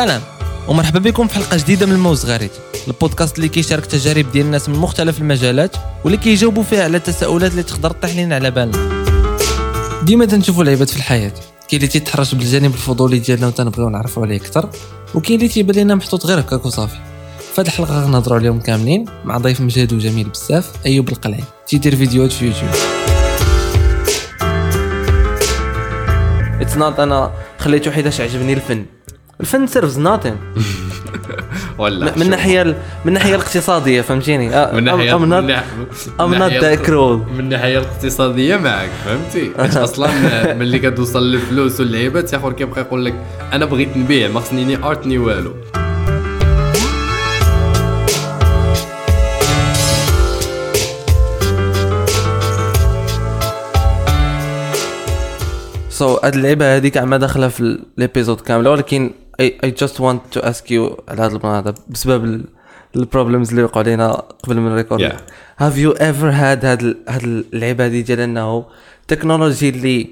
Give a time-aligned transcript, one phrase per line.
[0.00, 0.20] سلام
[0.68, 2.50] ومرحبا بكم في حلقة جديدة من الموز غريت
[2.88, 7.62] البودكاست اللي كيشارك تجارب ديال الناس من مختلف المجالات واللي كيجاوبوا فيها على التساؤلات اللي
[7.62, 9.04] تقدر تطيح لنا على بالنا.
[10.02, 11.32] ديما تنشوفوا العباد في الحياة.
[11.68, 14.70] كاين اللي تيتحرش بالجانب الفضولي ديالنا وتنبغيو نعرفوا عليه أكثر
[15.14, 16.96] وكاين اللي تيبان لنا محطوط غير هكاك وصافي.
[17.54, 21.44] في هذه الحلقة غنهضروا عليهم كاملين مع ضيف مجهد وجميل بزاف أيوب القلعي.
[21.66, 22.70] تيدير فيديوهات في يوتيوب.
[26.60, 28.86] اتس نوت أنا خليته حيتاش عجبني الفن.
[29.40, 30.36] الفن سيرفز ناتين
[31.78, 32.22] ولا من شوف.
[32.22, 32.74] الناحيه من
[33.08, 39.52] الناحيه الاقتصادية فهمتيني؟ من ناحية ناحية- I'm من الناحيه الاقتصادية معك فهمتي؟
[39.84, 40.10] أصلا
[40.54, 43.14] ملي كتوصل للفلوس واللعيبة؟ تاخر كيبقى يقول لك
[43.52, 45.52] أنا بغيت نبيع ما خصني ني ارت ني والو.
[55.90, 57.60] so هاد اللعبه هذيك عما داخلة في
[57.98, 61.74] ال episode كامله ولكن I I just want to ask you على هذا الموضوع هذا
[61.88, 62.44] بسبب
[62.96, 65.12] ال problems اللي وقعوا لنا قبل من ال record.
[65.12, 65.14] Yeah.
[65.58, 68.66] have you ever هاد هاد هاد اللعبة هذه ديال إنه
[69.00, 70.10] ال technology اللي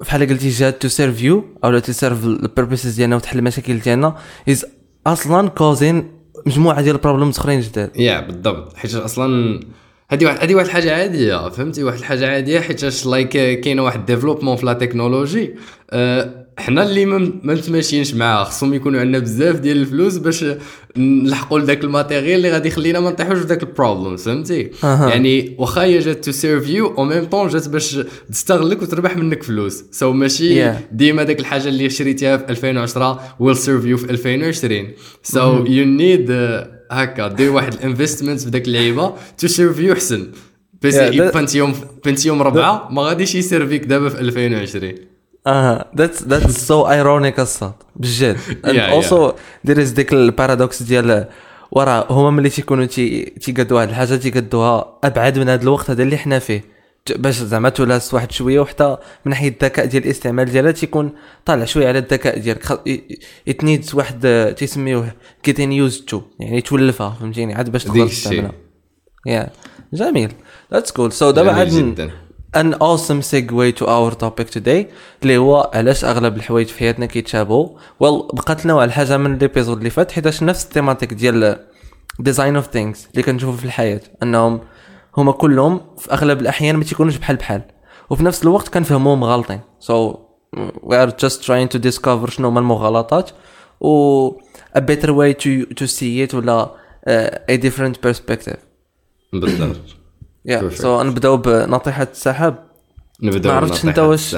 [0.00, 4.16] بحال قلتي جات to serve you أو to serve ال purposes ديالنا وتحل المشاكل ديالنا
[4.48, 4.66] is
[5.06, 6.10] أصلا causing
[6.46, 7.96] مجموعة ديال ال problems أخرين جداد.
[7.96, 8.76] يا بالضبط.
[8.76, 9.60] حيت أصلا
[10.12, 13.28] هذه واحد هذه واحد الحاجة عادية فهمتي؟ واحد الحاجة عادية حيت like
[13.60, 15.54] كاينة واحد développement في la technologie.
[15.90, 20.44] أه حنا اللي ما ما متماشيينش معاه خصهم يكونوا عندنا بزاف ديال الفلوس باش
[20.96, 25.08] نلحقوا لذاك ال matériel اللي غادي يخلينا ما نطيحوش في ذاك ال problem فهمتي؟ أها.
[25.08, 27.98] يعني واخا هي جات to serve you أو même temps جات باش
[28.30, 29.84] تستغلك وتربح منك فلوس.
[29.90, 30.76] so ماشي Yeah.
[30.92, 34.88] ديما داك الحاجة اللي شريتيها في 2010 will serve you في 2020
[35.22, 36.30] so you need
[36.92, 40.28] هكا دير واحد ال investment في ذاك اللعيبة to serve you أحسن.
[40.82, 44.94] بس Yeah, that- بنتيوم بنتيوم ربعة ما غاديش يسيرفيك دابا في 2020
[45.46, 48.36] آه that's that's so ironic and sad بجد.
[48.66, 48.76] and.
[48.78, 49.32] also
[49.64, 51.26] there is ديك ال paradox ديال
[51.72, 56.16] ورا هما ملي تيكونوا تي تيقادوا واحد الحاجة تيقادوها أبعد من هذا الوقت هذا اللي
[56.18, 56.64] حنا فيه.
[57.10, 61.12] باش زعما تولاس واحد شوية وحتى من ناحية الذكاء ديال الاستعمال ديالها تيكون
[61.44, 62.80] طالع شوية على الذكاء ديالك.
[63.48, 65.12] it needs واحد تيسميوه
[65.42, 68.06] getting used to يعني تولفها فهمتيني؟ عاد باش تقدر.
[68.06, 68.52] تستعملها.
[69.26, 69.50] yeah
[69.92, 70.32] جميل.
[70.72, 72.10] that's cool so دابا عاد.
[72.56, 74.86] an awesome segue to our topic today
[75.22, 77.68] اللي هو علاش أغلب الحوايج في حياتنا كيتشابهوا.
[78.00, 81.58] well بقات لنا واحد الحاجة من ال episode اللي فات حيتاش نفس ال thématique ديال
[82.18, 84.60] design of things اللي كنشوفوا في الحياة أنهم
[85.16, 87.62] هما كلهم في أغلب الأحيان ما تيكونوش بحال بحال
[88.10, 90.16] وفي نفس الوقت كنفهموهم غالطين so
[90.82, 93.30] we are just trying to discover شنو هما المغالطات
[93.80, 94.30] و
[94.78, 96.70] a better way to to see it ولا
[97.08, 98.58] uh, a different perspective
[99.32, 99.76] بالضبط
[100.48, 100.82] Perfect.
[100.82, 102.72] so نبداو بناطحة السحاب
[103.22, 104.36] نبداو ما عرفتش انت واش.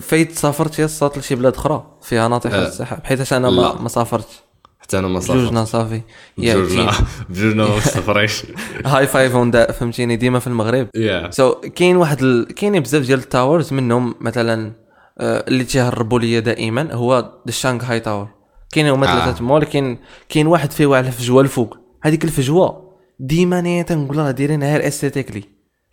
[0.00, 2.66] فايت سافرت يا الصوت لشي بلاد أخرى فيها ناطحة آه.
[2.68, 3.82] السحاب حيت أنا ما.
[3.82, 4.45] ما سافرتش
[4.86, 6.02] حتى أنا ما بجوجنا صافر صافي
[6.38, 6.92] بجوجنا
[7.28, 8.42] بجوجنا ما سافريش
[8.84, 10.88] high five on فهمتيني؟ ديما في المغرب.
[11.30, 12.54] so so, كاين واحد ال...
[12.54, 14.72] كاينين بزاف ديال ال towers منهم مثلا
[15.18, 18.28] آه، اللي تيهربوا ليا دائما هو ال Shanghai Tower
[18.72, 19.24] كاين هما آه.
[19.24, 19.98] ثلاثة تما ولكن
[20.28, 21.78] كاين واحد فيه واحد الفجوة الفوق.
[22.02, 25.42] هذيك الفجوة ديما أنا تنقول راه دايرين غير esthetically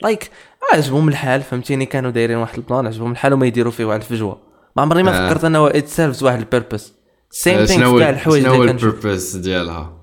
[0.04, 0.30] like
[0.74, 4.38] عجبهم الحال فهمتيني؟ كانوا دايرين واحد البلان عجبهم الحال وما يديروا فيه واحد الفجوة.
[4.76, 5.30] ما عمري ما آه.
[5.30, 7.03] فكرت أنه it serves واحد ال purpose
[7.34, 9.94] same thing كاع الحوايج شنو هو ال purpose ديالها؟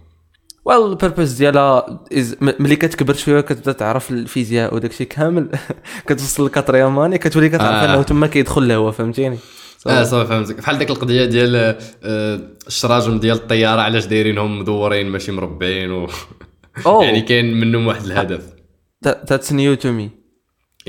[0.65, 2.01] ويل البيربز ديالها
[2.41, 5.49] ملي كتكبر شوية كتبدا تعرف الفيزياء وداكشي كامل
[6.07, 7.95] كتوصل لكاتريام ماني كتولي كتعرف آه.
[7.95, 9.39] أنه تما كيدخل الهواء فهمتيني؟
[9.87, 10.57] آه صافي فهمتك.
[10.57, 16.09] بحال ديك القضية ديال آه، الشراجم ديال الطيارة علاش دايرينهم مدورين ماشي مربعين و.
[17.03, 18.43] يعني كاين منهم واحد الهدف.
[19.07, 20.20] That- that's new to me.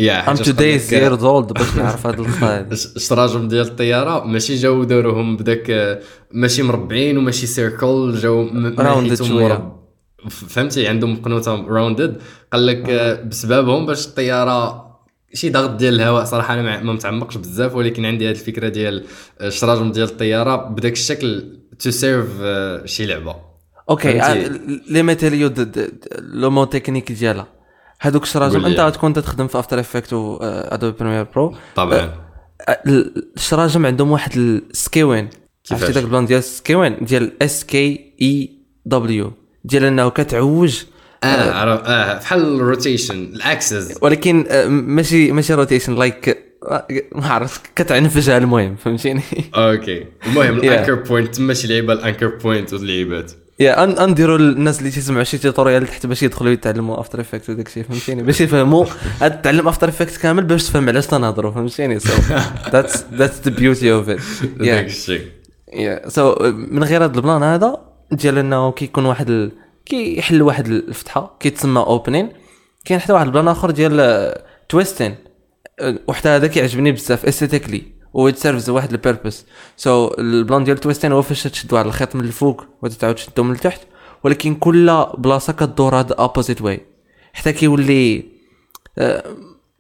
[0.01, 5.37] يا I'm لك، years old باش نعرف هاد القضايا الشراجم ديال الطيارة ماشي جاو داروهم
[5.37, 5.99] بداك آه،
[6.31, 8.43] ماشي مربعين وماشي circle جاو.
[9.47, 9.81] مرب-
[10.29, 12.21] ف- فهمتي؟ عندهم قنوتة rounded
[12.53, 14.91] قال لك آه، بسببهم باش الطيارة
[15.33, 19.03] شي ضغط ديال الهواء صراحة أنا ما- متعمقش بزاف ولكن عندي هذه الفكرة ديال
[19.41, 20.55] آه، الشراجم ديال الطيارة.
[20.55, 22.27] بداك الشكل to serve
[22.85, 23.35] شي لعبة.
[23.89, 24.59] okay فهمتي؟
[24.89, 25.53] les matériaux
[26.21, 27.47] le mot technique ديالها؟
[28.01, 28.65] هادوك الشراجم.
[28.65, 32.13] انت غتكون تخدم في After Effect و Adobe Premiere Pro طبعا.
[33.37, 35.29] الشراجم عندهم واحد ال skewing
[35.63, 38.49] كيفاش؟ عرفتي داك البلان ديال ال skewing ديال S K E
[38.85, 40.83] W ديال انه كتعوج
[41.23, 43.97] آه عرف آه بحال ال rotation ال axis.
[44.01, 46.37] ولكن آه، ماشي ماشي rotation like
[47.15, 49.21] ما عرفت كتعنفجها المهم فهمتيني؟
[49.55, 50.05] okay.
[50.27, 50.57] المهم.
[50.59, 53.31] ال anchor point تما شي لعيبة ال anchor point واللعيبات.
[53.61, 57.67] yeah and نديروا الناس اللي تسمعوا شي tutorial تحت باش يدخلوا يتعلموا After Effect وداك
[57.67, 58.85] الشيء فهمتيني؟ باش يفهموا
[59.43, 62.13] تعلم After Effect كامل باش تفهم علاش تنهضروا فهمتيني؟ so
[62.71, 64.19] that's that's the beauty of it
[64.57, 65.21] داك الشيء.
[66.07, 67.81] so من غير هذا البلان هذا
[68.11, 69.51] ديال إنه كيكون واحد ال...
[69.85, 72.29] كيحل واحد الفتحة كيتسمى opening
[72.85, 74.33] كاين حتى واحد البلان آخر ديال
[74.69, 75.15] twisting
[76.07, 79.45] وحتى هذا كيعجبني بزاف esthetically و serves واحد ال purpose
[79.77, 83.51] so so, البلان ديال twisting هو فاش تشد واحد الخيط من الفوق وتعاود تشدو من
[83.51, 83.81] التحت
[84.23, 86.85] ولكن كل بلاصة كدور هاد opposite way
[87.33, 88.25] حتى كيولي
[88.97, 89.23] آه،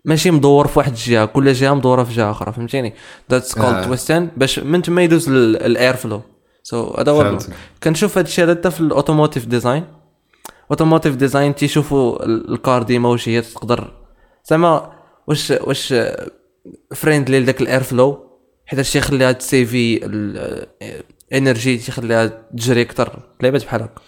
[0.05, 2.93] ماشي مدور في واحد الجهة كل جهة مدورة في جهة أخرى فهمتيني؟
[3.31, 6.21] that's called twisting باش من تما يدوز ال air flow
[6.63, 7.37] so هذا هو
[7.83, 9.85] كنشوف هذا الشيء هذا في ال automotive design
[10.71, 13.93] automotive design تيشوفوا ال car ديما واش هي تقدر.
[14.45, 14.91] زعما
[15.27, 15.93] واش واش
[16.95, 18.31] friendly لذاك ال air flow
[18.65, 20.05] حيت هادشي يخليها تسيفي
[21.31, 22.27] ال energy تيخليها
[22.57, 24.01] تجري أكثر لعبات بحال هكا.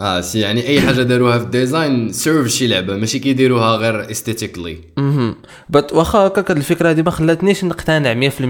[0.00, 4.10] آه سي يعني أي حاجة داروها في ال design serve شي لعبة ماشي كيديروها غير
[4.10, 5.34] esthetically أها
[5.68, 8.42] بس واخا هكاك الفكرة هذه ما خلاتنيش نقتنع 100%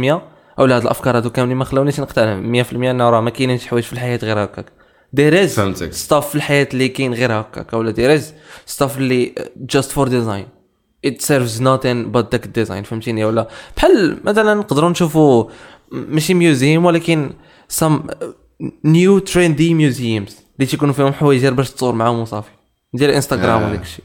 [0.58, 3.92] أو هاد الأفكار هادو كاملين ما خلاونيش نقتنع 100% انه راه ما كاينينش حوايج في
[3.92, 4.66] الحياة غير هكاك.
[5.12, 5.60] there is
[5.90, 8.34] stuff في الحياة اللي كاين غير هكاك ولا there is
[8.66, 10.46] stuff اللي just for design
[11.04, 15.44] it serves nothing but داك ال design فهمتيني؟ ولا بحال مثلا نقدروا نشوفوا
[15.92, 17.30] ماشي museum ولكن
[17.68, 18.00] some
[18.84, 22.50] new trendy museums اللي تيكونوا فيهم حوايج باش تصور معاهم وصافي
[22.94, 23.68] ديال انستغرام آه.
[23.68, 24.04] وداك الشيء.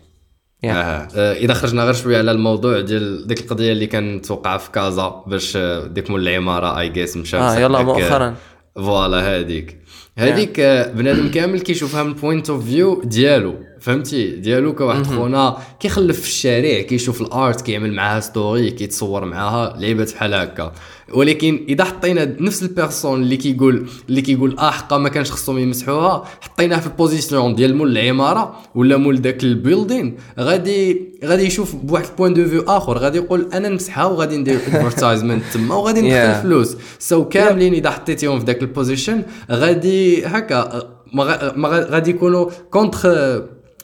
[0.66, 0.68] آه.
[0.68, 1.34] آه.
[1.34, 5.58] إذا خرجنا غير شوية على الموضوع ديال ديك القضية اللي كانت توقع في كازا باش
[5.88, 8.36] ديك مول العمارة I guess مشى آه يلا مؤخرا.
[8.76, 9.80] voilà هذيك
[10.18, 10.60] هذيك
[10.96, 13.56] بنادم كامل كيشوفها من point of view ديالو.
[13.84, 19.76] فهمتي؟ ديالو كواحد خونا كيخلف في الشارع كيشوف ال art كيعمل معاها story كيتصور معاها
[19.80, 20.72] لعيبات بحال هكا.
[21.14, 25.58] ولكن إذا حطينا نفس ال person اللي كيقول اللي كيقول آه حقا ما كانش خصهم
[25.58, 26.24] يمسحوها.
[26.42, 31.76] حطيناه في ال position ديال مول العمارة ولا مول داك ال building غادي غادي يشوف
[31.76, 36.02] بواحد ال point de vue آخر غادي يقول أنا نمسحها وغادي ندير advertisement تما وغادي
[36.02, 36.44] ندخل Yeah.
[36.44, 40.84] فلوس so كاملين إذا حطيتيهم في ذاك ال position غادي هكا
[41.14, 43.44] ما غا- ما غا- غادي يكونوا contre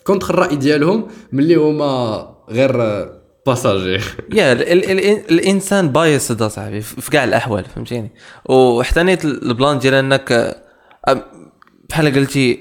[0.09, 2.71] contre الرأي ديالهم ملي هما غير
[3.45, 3.99] passager
[4.33, 8.11] يا ال ال ال الإنسان biased صاحبي في كاع الأحوال فهمتيني؟
[8.45, 10.57] وحتى نيت البلان ديال إنك
[11.89, 12.59] بحال قلتي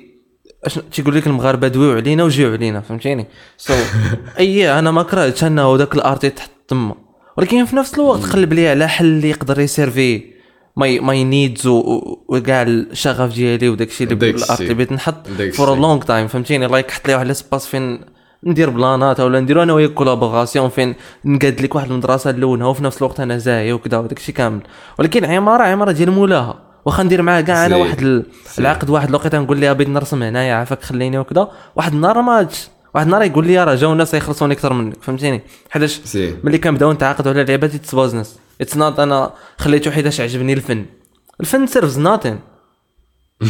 [0.64, 3.26] اش تيقول لك المغاربة دويو علينا وجيو علينا فهمتيني؟
[3.56, 3.74] so
[4.38, 6.94] أي أنا ما كرهتش أنه ذاك ال art يتحط تما.
[7.36, 10.37] ولكن في نفس الوقت قلب لي على حل اللي يقدر يسيرفي
[10.78, 14.62] my my needs وكاع الشغف ديالي وداك الشيء اللي داك ال art الشيء.
[14.62, 15.74] اللي بغيت نحط for.
[15.78, 18.00] long time فهمتيني like حط لي واحد l'espace فين
[18.44, 20.94] ندير بلانات ولا نديرو أنا وياك collaboration فين
[21.24, 24.60] نقاد لك واحد المدرسة نلونها وفي نفس الوقت أنا زاهي وكذا وداك الشيء كامل
[24.98, 27.76] ولكن عمارة عمارة ديال مولاها واخا ندير معاه كاع أنا.
[27.76, 28.24] واحد.
[28.58, 32.48] العقد واحد الوقيتة نقول لها بغيت نرسم هنايا عافاك خليني وكذا واحد النهار ما
[32.94, 36.00] واحد النهار يقول لي راه جاو ناس يخلصوني أكثر منك فهمتيني حيتاش.
[36.44, 40.86] ملي كنبداو نتعاقدوا على لعبات it's business it's not أنا خليته حيتاش عجبني الفن.
[41.40, 42.38] الفن serves nothing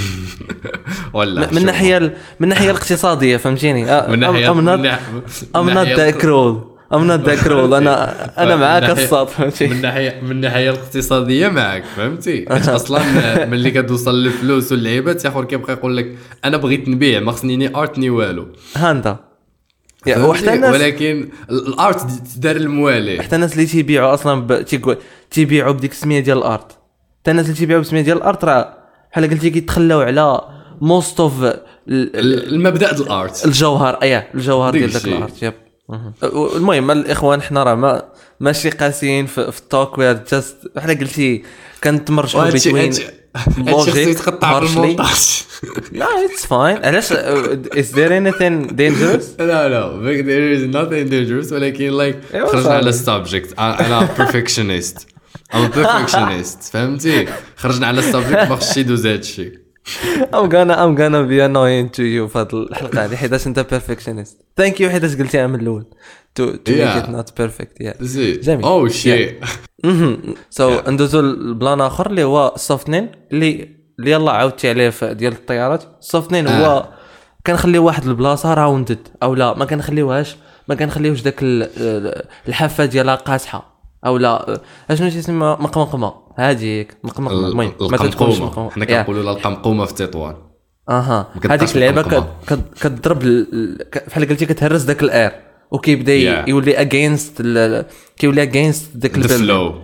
[1.12, 6.14] ولا من الناحيه ال- من الناحيه الاقتصادية فهمتيني؟ من ناحية من من not ناحية that
[6.14, 6.78] cruel.
[6.94, 7.72] I'm not that cruel.
[7.74, 13.70] أنا أنا من معاك الصاد من فهمتي الناحيه من الناحيه الاقتصادية معك فهمتي؟ أصلا ملي
[13.70, 18.10] كتوصل للفلوس واللعيبات اخر كيبقى يقول لك أنا بغيت نبيع ما خصني ني ارت ني
[18.10, 18.46] والو.
[18.76, 19.18] ها
[20.14, 24.64] فهمتي؟ وحتى الناس ولكن ال- الأرت دار الموالي حتى الناس اللي تيبيعوا أصلا ب...
[25.30, 26.72] تيبيعوا بديك السمية ديال الأرت
[27.20, 28.74] حتى الناس اللي تيبيعوا بالسميه ديال ال art راه
[29.12, 30.40] بحال قلتي كيتخلاو على
[30.80, 31.60] most of ال-
[32.54, 35.16] المبدأ د ال art الجوهر اييه الجوهر ديال الشيء.
[35.16, 35.54] ال art yep
[35.88, 36.12] مهم.
[36.56, 38.02] المهم الاخوان حنا راه ما
[38.40, 41.42] ماشي قاسيين في, في ال talk we just بحال قلتي
[41.84, 42.92] كنتمرجحوا بين
[43.72, 45.42] خصو يتقطع في المونتاج
[45.92, 51.90] لا it's fine علاش is there anything dangerous لا لا there is nothing dangerous ولكن
[51.90, 52.72] like خرجنا.
[52.72, 54.08] على ال subject أنا
[55.52, 56.70] I'm a perfectionist.
[56.72, 59.68] فهمتي؟ خرجنا على ال subject ما خصش يدوز هادشي
[60.32, 63.16] I'm gonna I'm gonna be annoying to you في هذه الحلقة هذه.
[63.16, 64.62] حيتاش أنت perfectionist.
[64.62, 65.84] Thank you حيتاش قلتيها من الأول.
[66.38, 67.02] To to make Yeah.
[67.02, 68.02] it not perfect yeah.
[68.42, 68.64] جميل.
[68.64, 69.34] oh شي
[70.50, 73.68] so ندوزو ل plan آخر اللي هو ال softening اللي
[73.98, 75.82] اللي يلا عاودتي عليه في ديال الطيارات.
[76.00, 76.88] ال softening هو آه.
[77.46, 80.36] كنخليو واحد البلاصة rounded أو لا ما كنخليوهاش
[80.68, 84.60] ما كنخليوش داك ال- الحافة ديالها قاصحة أو لا.
[84.90, 86.12] أشنو تيسمى مقمقمة.
[86.36, 87.48] هذيك مقمقمة.
[87.48, 88.70] المهم ما تكونش مقمقمة.
[88.70, 88.88] حنا Yeah.
[88.88, 90.36] كنقولوا لها القمقومة في تطوان
[90.88, 91.26] أها.
[91.50, 92.26] هذيك اللعبة
[92.80, 93.18] كتضرب
[94.06, 95.32] بحال قلتي كتهرس داك ال air
[95.70, 96.48] وكيبدا Yeah.
[96.48, 97.42] يولي against
[98.16, 99.44] كيولي against داك ذا ال building.
[99.44, 99.74] flow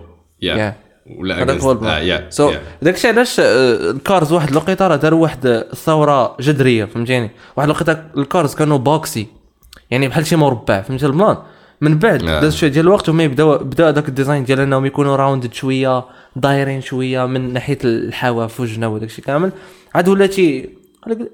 [0.41, 0.85] yeah Yeah.
[1.19, 2.25] ولا هذاك هو ال plan.
[2.29, 7.69] so داكشي علاش آه، ال cars واحد الوقيته راه داروا واحد الثورة جذرية فهمتيني؟ واحد
[7.69, 9.27] الوقيته ال cars كانوا boxy
[9.91, 11.37] يعني بحال شي مربع فهمتي ال plan؟
[11.81, 12.41] من بعد آه.
[12.41, 16.05] داز شوية ديال الوقت هما يبداو بدا هذاك ال design ديال انهم يكونوا rounded شوية
[16.35, 19.51] دايرين شوية من ناحية الحواف والجناب وداك الشيء كامل.
[19.95, 20.69] عاد ولا تي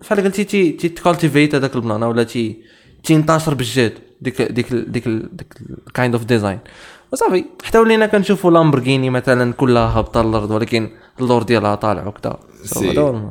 [0.02, 2.58] بحال قلتي تي تي ت cultivate هذاك ال plan ولا تي
[3.04, 3.94] تينتشر بالجد.
[4.22, 5.54] ديك ديك ديك ديك
[5.94, 6.60] kind of design
[7.14, 12.40] وصافي حتى ولينا كنشوفوا لامبرغيني مثلا كلها هابطه للأرض ولكن اللور ديالها طالع وكذا
[12.78, 13.30] هو.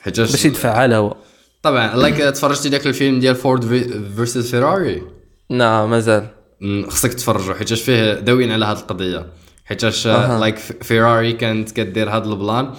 [0.00, 1.16] حيتاش باش يدفع على الهواء
[1.62, 3.64] طبعا like تفرجتي داك الفيلم ديال فورد
[4.16, 5.02] versus فيراري
[5.50, 6.26] نعم مازال.
[6.88, 9.26] خصك تفرجوا حيتاش فيه داوين على هذه القضية.
[9.64, 12.74] حيتاش like فيراري كانت كدير هذا ال plan.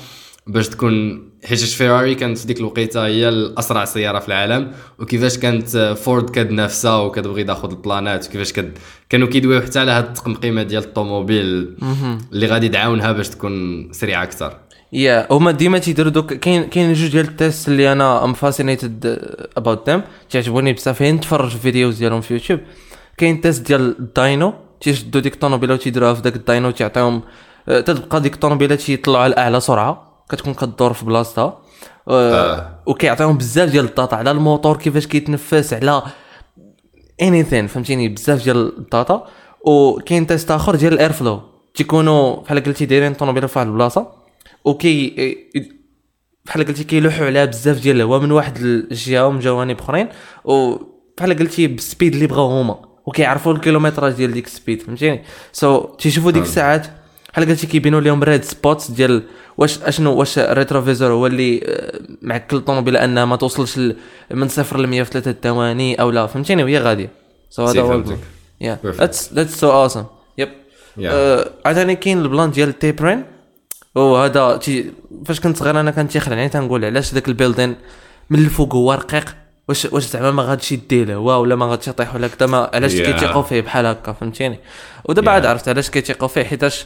[0.48, 5.98] باش تكون حيتاش فيراري كانت في ديك الوقيتة هي الأسرع سيارة في العالم وكيفاش كانت
[6.04, 8.78] فورد كتنافسها وكتبغي تاخذ البلانات وكيفاش كد...
[9.10, 11.78] كانوا كيدويو حتى على هذه التقمقيمه ديال الطوموبيل
[12.34, 14.58] اللي غادي تعاونها باش تكون سريعة أكثر.
[14.94, 19.20] yeah هما ديما تيديروا دوك كاين كاين جوج ديال ال test اللي أنا I'm fascinated
[19.58, 20.98] about them تيعجبوني بزاف.
[20.98, 22.60] فين نتفرج في videos ديالهم في يوتيوب.
[23.18, 27.22] كاين test ديال ال dyno تيشدوا ديك الطوموبيله وتيديروها في داك ال dyno تيعطيهم
[27.68, 30.07] تتبقى ديك الطوموبيله تيطلعوا على أعلى سرعة.
[30.30, 31.60] كتكون كدور في بلاصتها.
[32.08, 32.80] آه.
[32.86, 36.04] وكيعطيهم بزاف ديال ال data على الموتور كيفاش كيتنفس على
[37.22, 39.28] anything فهمتيني؟ بزاف ديال ال data
[39.62, 41.42] وكاين test آخر ديال ال air flow
[41.76, 44.12] تيكونوا بحال قلتي دايرين الطوموبيله في واحد البلاصة.
[44.66, 45.16] وكي
[46.46, 50.08] بحال قلتي كيلوحوا عليها بزاف ديال الهواء من واحد الجهة ومن جوانب أخرين.
[50.44, 52.80] وبحال قلتي بال speed اللي بغاو هما.
[53.06, 56.88] وكيعرفوا ال kilométrage ديال ديك ال speed فهمتيني؟ so so, تيشوفوا ديك الساعات
[57.34, 59.24] بحال قلتي كيبينوا لهم red spots ديال
[59.58, 63.80] واش اشنو واش ال rétroviseur هو اللي آه، معكل الطوموبيله انها ما توصلش
[64.32, 67.10] من صفر ل 100 في ثلاثة ثواني أو لا فهمتيني؟ وهي غادية.
[67.50, 68.04] so هذا هو.
[68.62, 68.80] yeah.
[68.86, 70.04] that's that's so awesome
[70.38, 70.50] yep
[71.66, 73.24] عاوتاني كاين ال plan ديال ال tapering
[73.96, 74.92] وهذا تي
[75.26, 77.76] فاش كنت صغير أنا كان تيخلعني تنقول علاش ذاك ال building
[78.30, 79.36] من الفوق هو رقيق؟
[79.70, 82.96] واش واش زعما ما غاديش يدي الهواء ولا ما غاديش يطيح ولا كذا علاش Yeah.
[83.02, 84.60] كيتيقوا فيه بحال هكا؟ فهمتيني؟
[85.06, 85.34] ودابا Yeah.
[85.34, 86.86] عاد عرفت علاش كيتيقوا فيه حيتاش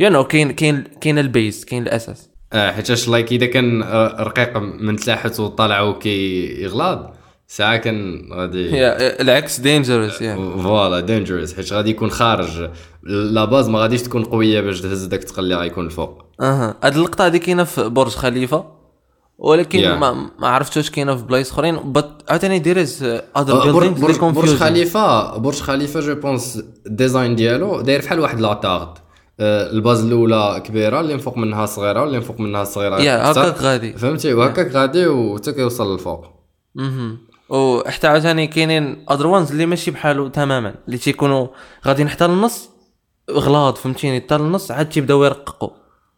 [0.00, 2.30] you know كاين كاين كاين ال base كاين الأساس.
[2.52, 8.88] آه حيتاش like إذا كان آه، رقيق من تحت وطالع وكيغلاض ساعة كان غادي
[9.20, 10.22] العكس dangerous
[10.62, 12.70] voilà dangerous حيت غادي يكون خارج.
[13.02, 16.24] la base ما غاديش تكون قوية باش تهز داك الثقل اللي غيكون الفوق.
[16.40, 16.76] أها.
[16.82, 18.64] هاد اللقطة هادي كاينة في برج خليفة
[19.38, 19.86] ولكن Yeah.
[19.86, 21.92] ما ما عرفتوش كاينة في بلايص أخرين.
[21.92, 23.02] بس عاوتاني there is
[23.36, 28.98] other برج, خليفه برج خليفة je pense ال design ديالو داير بحال واحد la tarte
[29.40, 33.32] ال base الأولى كبيرة اللي فوق منها صغيرة اللي من فوق منها صغيرة yeah.
[33.32, 33.92] هكاك غادي.
[33.92, 36.26] فهمتي؟ وهكاك غادي وحتى كيوصل للفوق.
[36.78, 37.16] أها
[37.48, 41.46] وحتى عاوتاني كاينين other ones اللي ماشي بحالو تماما اللي تيكونوا
[41.86, 42.68] غاديين حتى للنص
[43.30, 45.70] غلاض فهمتيني؟ حتى للنص عاد تيبداو يرققوا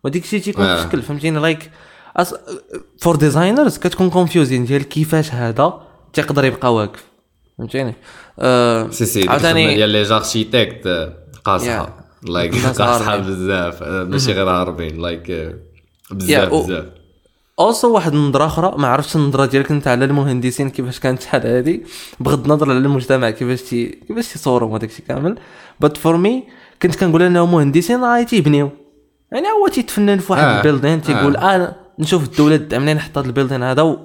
[0.05, 0.77] وديك الشيء تيكون آه.
[0.77, 1.71] في شكل فهمتيني like
[3.01, 5.81] for designers كتكون confusing ديال كيفاش هذا
[6.13, 7.05] تيقدر يبقى واقف.
[7.59, 7.95] فهمتيني؟
[8.39, 11.13] آه سي سي عاوتاني ديال les architectes
[11.45, 12.04] قاصحة.
[12.25, 13.35] like قاصحه هاربين.
[13.35, 15.55] بزاف آه، ماشي غير هاربين like آه،
[16.11, 16.85] بزاف بزاف
[17.59, 21.83] also واحد النظره أخرى ما عرفتش النظرة ديالك أنت على المهندسين كيفاش كانت شحال هادي
[22.21, 25.39] بغض النظر على المجتمع كيفاش تي كيفاش تيصوروا وداك الشيء كامل
[25.81, 26.45] but for me
[26.83, 28.71] كنت كنقول انهم مهندسين راه تيبنيو
[29.33, 30.59] يعني هو تيتفنن في واحد آه.
[30.59, 31.57] ال building تيقول آه.
[31.57, 33.99] أنا نشوف الدولة تدعمني نحط هذا ال building هذا و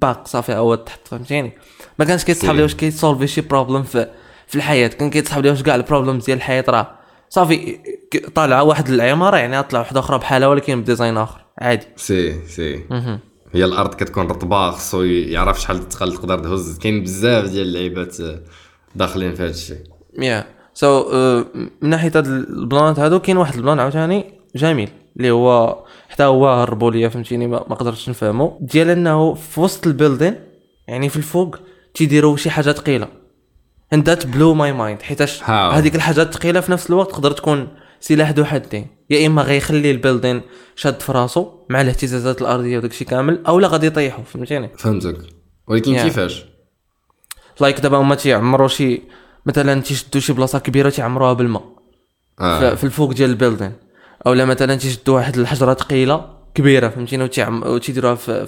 [0.00, 1.52] باق صافي هو تحت فهمتيني
[1.98, 2.56] ما كانش كيتصحاب.
[2.56, 4.08] ليه واش كي solve شي problem في
[4.46, 6.99] في الحياة كان كيتصحاب ليه واش كاع ال problems ديال الحياة راه
[7.32, 7.78] صافي
[8.34, 11.86] طالعه واحد العماره يعني طلع واحدة أخرى بحالها ولكن ب design آخر عادي.
[11.96, 12.84] si si.
[13.52, 16.78] هي الأرض كتكون رطبة خصو يعرف شحال الثقل تقدر تهز.
[16.78, 18.40] كاين بزاف ديال اللعيبات آه،
[18.94, 19.78] داخلين في هذا الشيء.
[20.18, 21.12] yeah so
[21.82, 24.24] من ناحية هاد البلانات هادو كاين واحد البلان عاوتاني
[24.56, 28.58] جميل اللي هو حتى هو هربوا ليا فهمتيني؟ ما ما قدرتش نفهمو.
[28.60, 30.34] ديال أنه في وسط ال building
[30.88, 31.56] يعني في الفوق
[31.94, 33.19] تيديروا شي حاجة ثقيلة.
[33.94, 35.02] And that blew my mind.
[35.02, 35.42] حيتاش?
[35.44, 37.68] هذيك الحاجة الثقيله في نفس الوقت تقدر تكون
[38.00, 38.86] سلاح ذو حدين.
[39.10, 40.40] يا إما غيخلي البيلدين
[40.76, 45.16] شاد في راسو مع الاهتزازات الأرضية وداك الشيء كامل أو لا غادي يطيحوا فهمتيني؟ فهمتك.
[45.68, 46.02] ولكن Yeah.
[46.02, 46.44] كيفاش؟
[47.60, 49.02] لايك دابا هما تيعمروا شي
[49.46, 51.64] مثلا تيشدوا شي بلاصة كبيرة تيعمروها بالماء.
[52.38, 53.72] ف- في الفوق ديال البيلدين
[54.26, 58.46] أو لا مثلا تيشدوا واحد الحجرة ثقيله كبيرة فهمتيني؟ وتيديروها في.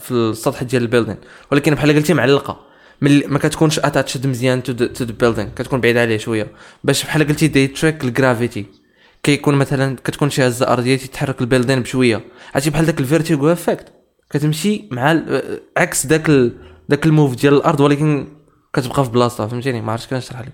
[0.00, 1.16] في السطح ديال ال building
[1.52, 2.60] ولكن بحال قلتي معلقة.
[3.00, 6.46] من ما كتكونش attached مزيان to the building كتكون بعيد عليه شوية.
[6.84, 8.66] باش بحال قلتي the trick ال gravity
[9.22, 12.24] كيكون مثلا كتكون شي هزة أرضية تتحرك ال building بشوية.
[12.54, 13.92] عرفتي بحال داك ال vertigo effect
[14.30, 15.22] كتمشي مع
[15.76, 16.52] عكس داك ال...
[16.88, 18.28] داك ال move ديال الأرض ولكن
[18.72, 19.46] كتبقى في بلاصتها.
[19.46, 20.52] فهمتيني؟ ما عرفتش كنشرح لك.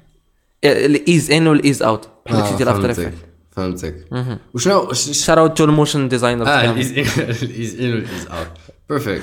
[0.65, 3.15] ال ease in وال ease out بحال داكشي ديال After Effect
[3.61, 4.07] فهمتك
[4.55, 7.05] وشنو ش- ش- shout out to ال motion designer آه الايز ان
[7.43, 8.47] الايز ان والايز اوت
[8.91, 9.23] بيرفكت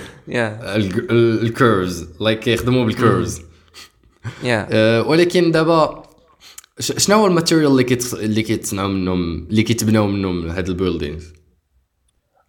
[1.11, 3.41] الكيرفز لايك كيخدموا بال curves
[5.07, 6.03] ولكن دابا
[6.79, 11.33] شنو هو ال material اللي كيت اللي كيتصنعوا منهم اللي كيتبناو منهم هاد ال buildings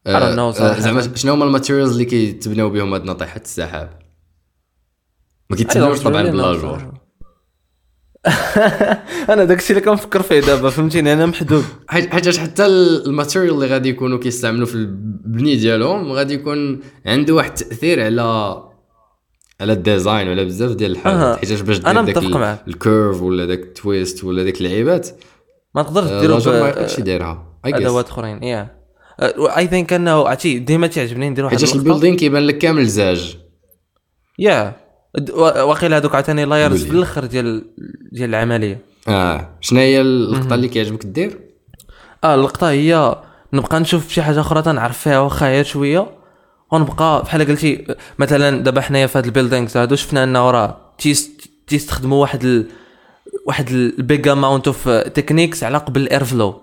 [0.08, 0.80] don't know صراحة.
[0.80, 3.98] زعما شنو هما ال materials اللي كيتبناو بهم هاد ناطحات السحاب؟
[5.50, 6.92] ما كيتبناوش طبعا باللاجور
[9.28, 13.66] أنا داكشي اللي كنفكر فيه دابا فهمتيني أنا محدود حيت حتى ال- ال material اللي
[13.66, 18.22] غادي يكونوا كيستعملوا في البني ديالهم غادي يكون عنده واحد التأثير على
[19.60, 20.90] على ال design وعلى بزاف ديال.
[20.92, 22.58] الحاجات حيتاش باش دير داك.
[22.68, 25.08] ال curve ولا داك ال twist ولا داك اللعيبات
[25.74, 27.58] ما تقدرش آه، ديرو ما يقدرش يديرها.
[27.64, 28.78] أدوات أخرين yeah
[29.56, 31.76] I think أنه عرفتي ديما تيعجبني ندير واحد اللقطة.
[31.76, 33.36] ال building كيبان لك كامل زاج
[34.38, 34.76] yeah
[35.16, 36.84] د- و- واقيلا هذوك عاوتاني layers.
[36.84, 37.64] في الآخر ديال
[38.12, 38.78] ديال العملية.
[39.08, 39.48] آه.
[39.60, 41.38] شنو هي اللقطه اللي كيعجبك دير؟
[42.24, 43.16] آه اللقطه هي
[43.52, 46.06] نبقى نشوف شي حاجة أخرى تنعرف فيها واخا غير شوية
[46.72, 47.86] ونبقى بحال قلتي
[48.18, 51.30] مثلا دابا حنايا في هاد ال buildings هادو شفنا انه راه تيس-
[51.66, 52.66] تيستخدموا واحد ال...
[53.46, 56.60] واحد ال big amount of techniques على قبل ال air flow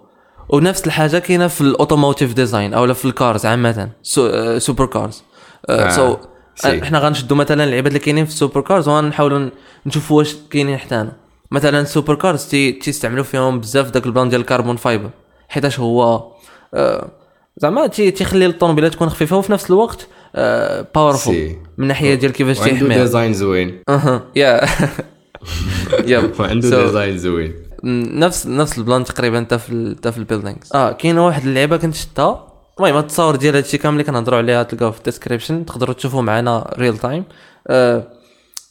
[0.50, 4.28] ونفس الحاجة كاينة في ال automotive design أو في ال cars عامة so...
[4.28, 5.24] آه، super cars
[5.70, 6.18] آه، so
[6.56, 6.82] see.
[6.84, 9.50] إحنا غنشدوا مثلا اللعيبات اللي كاينين في ال super cars وغنحاولوا
[9.86, 11.08] نشوفوا واش كاينين حتى
[11.52, 15.10] مثلا ال super cars تي تيستعملوا فيهم بزاف داك البلان ديال ال carbon fiber
[15.50, 16.24] حيتاش هو
[16.74, 17.08] آه،
[17.58, 20.08] زعما تي- تيخلي الطوموبيله تكون خفيفة وفي نفس الوقت
[20.96, 21.58] powerful see.
[21.78, 22.98] من ناحية ديال كيفاش وعنده تيحميها.
[23.02, 23.82] design زوين.
[23.90, 24.62] أها yeah.
[26.06, 26.32] yep.
[26.40, 27.54] وعنده So- design زوين.
[28.20, 31.96] نفس نفس البلان تقريبا حتى في حتى في ال buildings آه كاينة واحد اللعيبه كنت
[31.96, 32.48] شفتها
[32.80, 35.66] المهم التصاور ديال هادشي كامل اللي كنهضروا عليها تلقاوه في ال description.
[35.66, 37.24] تقدروا تشوفوا معنا real time
[37.68, 38.08] آه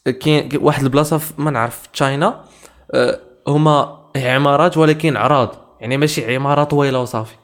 [0.04, 2.45] كاين واحد البلاصة ما نعرف في China.
[2.94, 5.76] آه هما عمارات ولكن عراض.
[5.80, 7.34] يعني ماشي عماره طويله وصافي.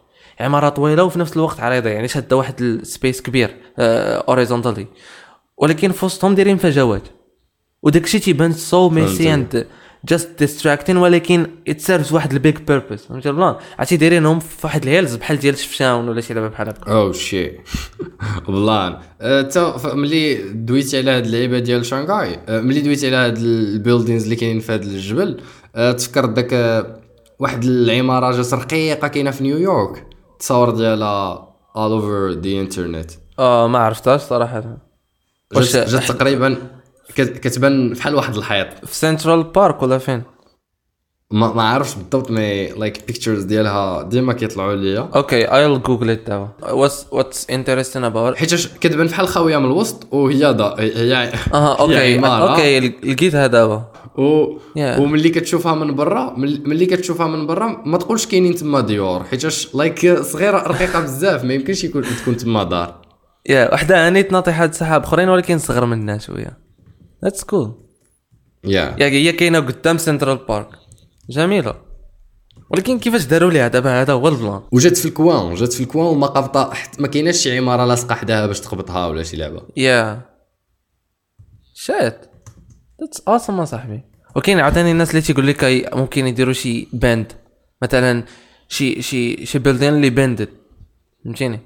[0.40, 1.90] عماره طويله وفي نفس الوقت عريضة.
[1.90, 4.87] يعني شادة واحد ال space كبير horizontally
[5.56, 7.02] ولكن في وسطهم دايرين فجوات.
[7.82, 9.34] وداك الشيء تيبان so messy.
[9.34, 9.66] and
[10.04, 14.82] just distracting ولكن it serves واحد ال big purpose فهمتي البلان عرفتي دايرينهم في واحد
[14.82, 16.93] ال hills بحال ديال شفشاون ولا شي لعبه بحال هكا.
[16.93, 17.50] أو شي
[18.49, 23.47] بلان تا ملي دويتي على هاد اللعيبة ديال شانغاي آه، ملي دويتي على هاد ال
[23.47, 25.41] buildings اللي كاينين في هاد الجبل
[25.76, 27.00] آه، تفكرت داك آه،
[27.39, 33.13] واحد العمارة جات رقيقة كاينة في نيويورك التصاور ديالها all over the internet.
[33.39, 34.78] آه ما عرفتهاش صراحة.
[35.56, 36.56] واش جات تقريبا
[37.16, 38.66] كتبان بحال واحد الحيط.
[38.86, 40.23] في سنترال بارك ولا فين؟
[41.32, 45.08] ما ما عارفش بالضبط mais like pictures ديالها ديما كيطلعوا ليا.
[45.16, 50.06] okay I'll google it دابا what's what's interesting about حيت كتبان بحال خاويه من الوسط
[50.14, 52.26] وهي دا هي آه هي okay.
[52.26, 53.84] okay لقيتها دابا
[54.18, 54.99] و Yeah.
[55.00, 59.25] وملي كتشوفها من برا مل- ملي كتشوفها من برا ما تقولش كاينين تما ديور.
[59.25, 62.94] حيتاش like صغيرة رقيقة بزاف ما يمكنش يكون تكون تما دار.
[63.49, 66.58] yeah وحده أنيت ناطحات سحاب أخرين ولكن صغر منها شوية.
[67.25, 67.75] that's cool
[68.64, 70.69] yeah هي كاينة قدام سنترال بارك
[71.30, 71.75] جميلة.
[72.71, 75.87] ولكن كيفاش داروا ليها دابا هذا؟ هو البلان وجات في ال coin جات في ال
[75.87, 79.63] coin وما قبطه حت- ما كايناش شي عمارة لاصقة حداها باش تقبطها ولا شي لعبة.
[79.76, 80.21] يا
[81.75, 82.26] شات.
[83.00, 84.02] ذاتس اوسم صاحبي.
[84.37, 87.32] وكاين عاوتاني الناس اللي تيقول لك ممكن يديروا شي bend
[87.83, 88.25] مثلا
[88.69, 90.49] شي شي شي building اللي bended
[91.25, 91.61] فهمتيني؟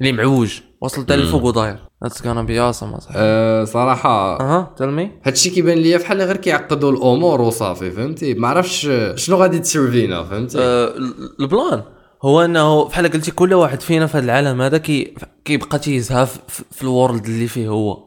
[0.00, 0.60] اللي معوج.
[0.80, 1.78] وصل حتى للفوق وداير.
[2.04, 6.92] that's gonna be awesome أه صراحة أها tell me هادشي كيبان ليا بحال غير كيعقدوا
[6.92, 10.94] الأمور وصافي فهمتي؟ ما عرفتش شنو غادي تسيرفينا فهمتي؟ آه،
[11.40, 11.82] البلان.
[12.24, 16.38] هو إنه بحال قلتي كل واحد فينا في هذا العالم هذا كي كيبقى تيزهى في,
[16.48, 18.04] في- في ال world اللي فيه هو.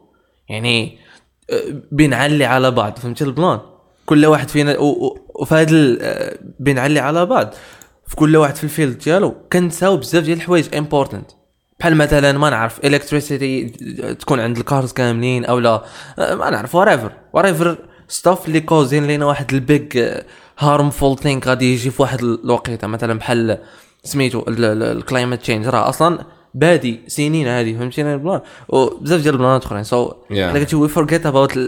[0.48, 0.98] يعني
[1.50, 3.60] آه، بنعلي على بعض فهمتي البلان؟
[4.06, 7.48] كل واحد فينا وفي هذا ال- آه، بنعلي على بعض.
[8.06, 11.30] في كل واحد في ال field ديالو كنساو بزاف ديال الحوايج important
[11.80, 13.64] بحال مثلا ما نعرف electricity
[14.14, 15.84] تكون عند ال cars كاملين أو لا
[16.18, 19.98] ما نعرف whatever whatever stuff اللي causing لينا واحد ال big
[20.58, 22.86] harmful thing غادي يجي في واحد الوقيتة.
[22.86, 23.58] مثلا بحال
[24.04, 29.84] سميتو ال climate change راه أصلا بادي سنين هذه فهمتيني؟ البلان وبزاف ديال البلانات أخرين.
[29.84, 30.38] so Yeah.
[30.38, 31.58] قلتي we forget about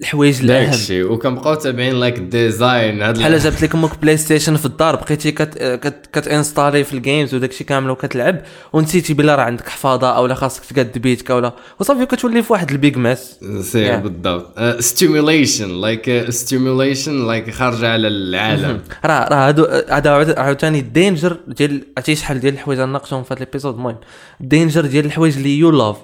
[0.00, 0.64] الحوايج الأهم.
[0.70, 5.32] داكشي وكنبقاو تابعين like ال design هاد بحال جابت لك أمك PlayStation في الدار بقيتي
[5.32, 10.26] كت كت كتانستالي في ال games وداكشي كامل وكتلعب ونسيتي بلا راه عندك حفاضه أو
[10.26, 13.38] لا خاصك تقاد بيتك ولا وصافي كتولي في واحد ال big mess.
[13.60, 13.94] سي Yeah.
[13.94, 14.60] بالضبط.
[14.80, 18.80] stimulation like stimulation like خارجة على العالم.
[19.04, 23.42] راه راه هادو هذا عاوتاني ال danger ديال عرفتي شحال ديال الحوايج غنناقشهم في هذا
[23.42, 23.96] ال episode المهم.
[24.40, 25.96] ال danger ديال الحوايج اللي you love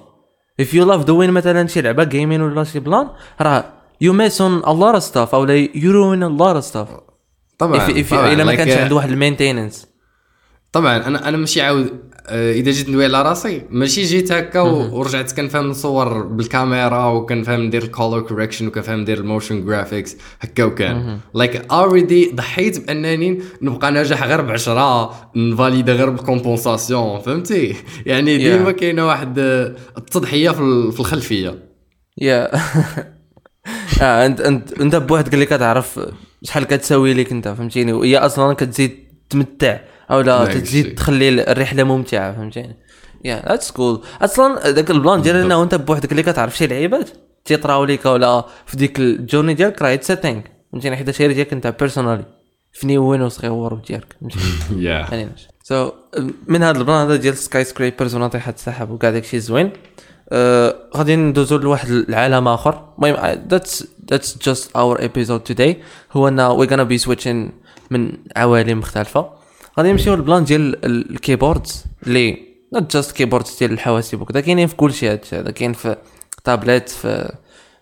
[0.61, 3.07] if you love doing مثلا شي لعبة gaming ولا شي بلان
[3.41, 3.65] راه
[4.03, 6.87] you miss on a lot of stuff أو you ruin a lot of stuff.
[7.57, 9.88] طبعا if, if طبعا الا ما كانش عنده واحد ال maintenance
[10.71, 15.31] طبعا أنا أنا ماشي عاود آه، إذا جيت ندوي على راسي ماشي جيت هكا ورجعت
[15.31, 21.19] كنفهم نصور بالكاميرا وكنفهم ندير ال color correction وكنفهم ندير ال motion graphics هكا وكان
[21.33, 28.41] like already ضحيت بأنني نبقى ناجح غير بعشرة نفاليدي غير بال compensation فهمتي؟ يعني Yeah.
[28.41, 31.59] ديما كاينة واحد آه، التضحية في ال- في الخلفية.
[32.21, 32.51] yeah
[34.01, 35.99] آه انت انت أنت بوحدك اللي كتعرف
[36.43, 38.91] شحال كتساوي لك أنت فهمتيني؟ وهي أصلا كتزيد
[39.29, 39.79] تمتع.
[40.11, 40.95] أو لا تزيد الشيء.
[40.95, 42.75] تخلي الرحلة ممتعة فهمتيني
[43.25, 47.09] yeah that's cool أصلا ذاك البلان ديال انه انت بوحدك اللي كتعرف شي لعيبات
[47.45, 51.67] تيطراو ليك ولا في ديك ال journey ديالك راه thing فهمتيني حيت هي ديالك أنت
[51.79, 52.25] personally
[52.71, 55.29] فني وين وصغيور ديالك فهمتيني يا يعني
[55.63, 55.91] so
[56.47, 59.71] من هذا البلان هذا ديال skyscrapers وناطحات السحاب وكاع داكشي زوين.
[60.31, 62.93] آه، غادي ندوزو لواحد العالم آخر.
[62.97, 65.77] المهم that's that's just our episode today
[66.11, 67.51] هو إن we gonna be switching
[67.91, 69.38] من عوالم مختلفة.
[69.79, 72.37] غادي نمشيو للبلان ديال ال- ال keyboards اللي
[72.73, 75.95] not just keyboards ديال الحواسيب وكذا كاينين في كلشي هادشي هذا كاين في
[76.43, 77.33] تابلت في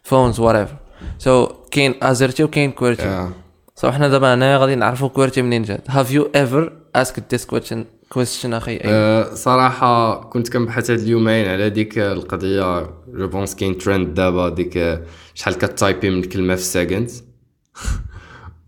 [0.03, 0.69] phones what
[1.17, 3.29] so كاين AZERTY وكاين QWERTY
[3.75, 5.91] so حنا دابا هنايا غادي نعرفوا QWERTY منين جات.
[5.91, 11.69] have you ever ask this question question أخي؟ أه، صراحة كنت كنبحث هاد اليومين على
[11.69, 12.89] ديك القضية.
[13.07, 14.99] je pense كاين ترند دابا ديك
[15.33, 17.11] شحال كتايبي من كلمة في ال second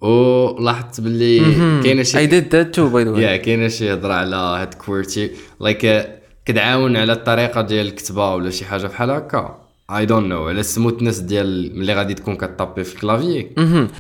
[0.02, 1.40] ولاحظت باللي
[1.84, 3.20] كاينة شي did that too by the way.
[3.20, 5.32] yeah كاينة شي هضره على هاد QWERTY.
[5.60, 6.10] like
[6.46, 9.62] كتعاون على الطريقة ديال الكتابة ولا شي حاجة بحال هكا.
[9.92, 13.48] I don't know على ال smoothness ديال ملي غادي تكون كطابي في ال clavier.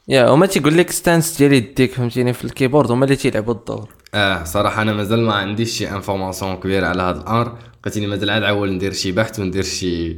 [0.07, 2.91] yeah وما تيقول لك stance ديال يديك فهمتيني في ال keyboard.
[2.91, 3.89] هما اللي تيلعبوا الدور.
[4.13, 7.57] آه صراحة أنا مازال ما عنديش شي information كبيرة على هذا الأمر.
[7.83, 10.15] بقيتيني مازال عاد عاول ندير شي بحث وندير شي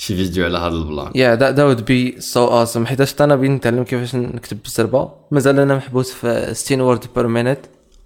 [0.00, 2.84] شي فيديو على هذا البلان yeah that would be so awesome.
[2.86, 7.58] حيتاش أنا بغيت نتعلم كيفاش نكتب بالزربه مازال أنا محبوس في 60 وورد بير مينيت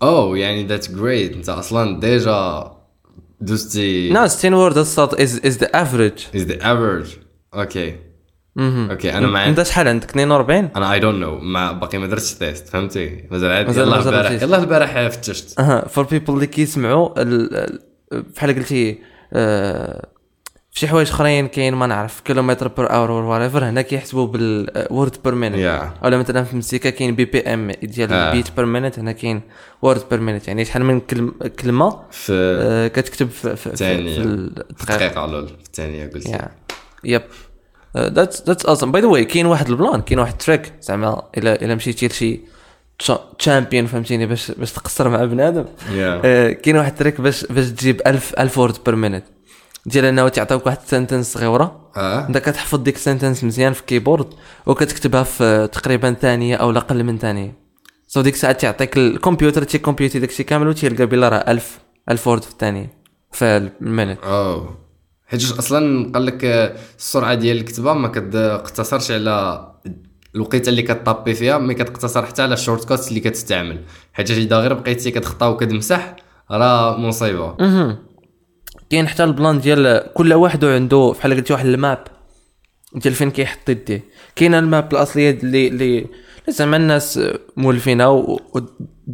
[0.02, 2.70] اوه يعني that's great انت أصلا déjà
[3.40, 6.34] دوزتي لا 60 word الصوت is is the average.
[6.36, 7.06] is the average
[7.54, 7.96] okay
[8.58, 12.34] okay أنا مع أنت شحال عندك؟ 42 أنا I don't know ما باقي ما درتش
[12.34, 14.30] test فهمتي؟ مازال عاد مازال يلاه البارح.
[14.42, 17.80] يلاه البارح فتشت أها for people اللي كيسمعوا ال- ال-
[18.36, 18.98] بحال قلتي
[19.32, 20.08] آه،
[20.74, 25.16] في شي حوايج أخرين كاين ما نعرف كيلومتر per hour what هنا كيحسبوا بال word
[25.24, 26.04] per minute Yeah.
[26.04, 28.28] ولا مثلا في مزيكا كاين BPM ديال آه.
[28.32, 29.40] ال beat per minute هنا كاين
[29.82, 32.32] word per minute يعني شحال من كلم- كلمة في
[32.62, 35.26] آه، كتكتب في, في, في, الدقيقة.
[35.26, 36.48] lol في الثانية قلت yeah
[37.04, 37.22] yep
[37.96, 41.74] that's that's awesome by the way كاين واحد البلان كاين واحد trick زعما الا إلا
[41.74, 42.40] مشيتي لشي
[43.38, 45.64] champion فهمتيني باش باش تقصر مع بنادم.
[45.92, 49.24] yeah آه، كاين واحد ال trick باش باش تجيب 1000 1000 word per minute
[49.86, 51.90] ديال انه تيعطيوك واحد sentence صغيرة.
[51.96, 52.28] آه.
[52.28, 54.26] انت كتحفظ ديك ال sentence مزيان في ال keyboard
[54.66, 57.64] وكتكتبها في تقريبا ثانية أو أقل من ثانية.
[58.06, 61.78] so ديك الساعة تيعطيك الكمبيوتر تيكمبيوتي داكشي كامل وتيلقى بلا راه 1000
[62.10, 62.92] 1000 word في الثانية
[63.32, 64.78] في ال minute oh
[65.26, 69.66] حيت أصلا قال لك آه، السرعة ديال الكتابه ما كتقتصرش على
[70.34, 73.84] الوقيتة اللي كطابي فيها mais كتقتصر حتى على ال shortcuts اللي كتستعمل.
[74.12, 76.16] حيت اذا غير بقيتي كتخطا وكتمسح
[76.50, 77.56] راه مصيبة.
[78.94, 82.04] كاين حتى البلان ديال كل واحد عنده بحال قلتي واحد ال map
[82.94, 84.04] ديال فين كيحط يديه.
[84.36, 86.06] كاينة ال map الأصلية اللي اللي
[86.48, 87.20] زعما الناس
[87.56, 88.40] مولفينها و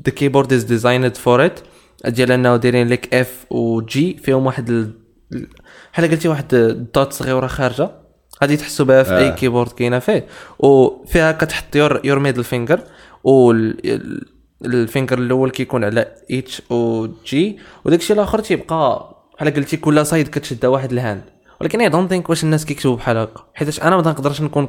[0.06, 1.60] the keyboard is designed for it
[2.06, 4.92] ديال أنه دايرين لك F و J فيهم واحد ال-
[5.32, 5.48] ال-
[5.92, 7.90] بحال قلتي واحد ال dot صغيرة خارجة.
[8.42, 9.34] غادي تحسوا بها في أي آه.
[9.34, 10.26] keyboard كاينة فيه.
[10.58, 12.80] وفيها كتحط your your middle finger
[13.24, 13.52] و
[14.64, 20.28] ال finger الأول كيكون على H أو J وداكشي الآخر تيبقى بحال قلتي كل side
[20.28, 21.22] كتشدها واحد ال hand.
[21.60, 23.44] ولكن I don't think واش الناس كيكتبوا بحال هكا.
[23.54, 24.68] حيتاش أنا ما نقدرش نكون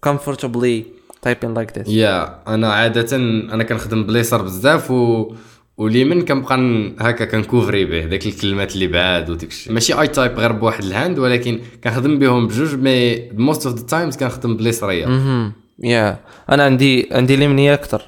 [0.00, 0.84] كومفورتابلي
[1.22, 5.32] تايبين لايك ذيس يا أنا عادة أنا كنخدم بليسر بزاف و
[5.76, 10.52] واليمن كنبقى هكا كنكوفري به داك الكلمات اللي بعاد وديك الشيء ماشي I type غير
[10.52, 15.52] بواحد ال hand ولكن كنخدم بهم بجوج mais most of the times كنخدم بليسريه أها
[15.78, 18.02] yeah أنا عندي عندي اليمنيه أكثر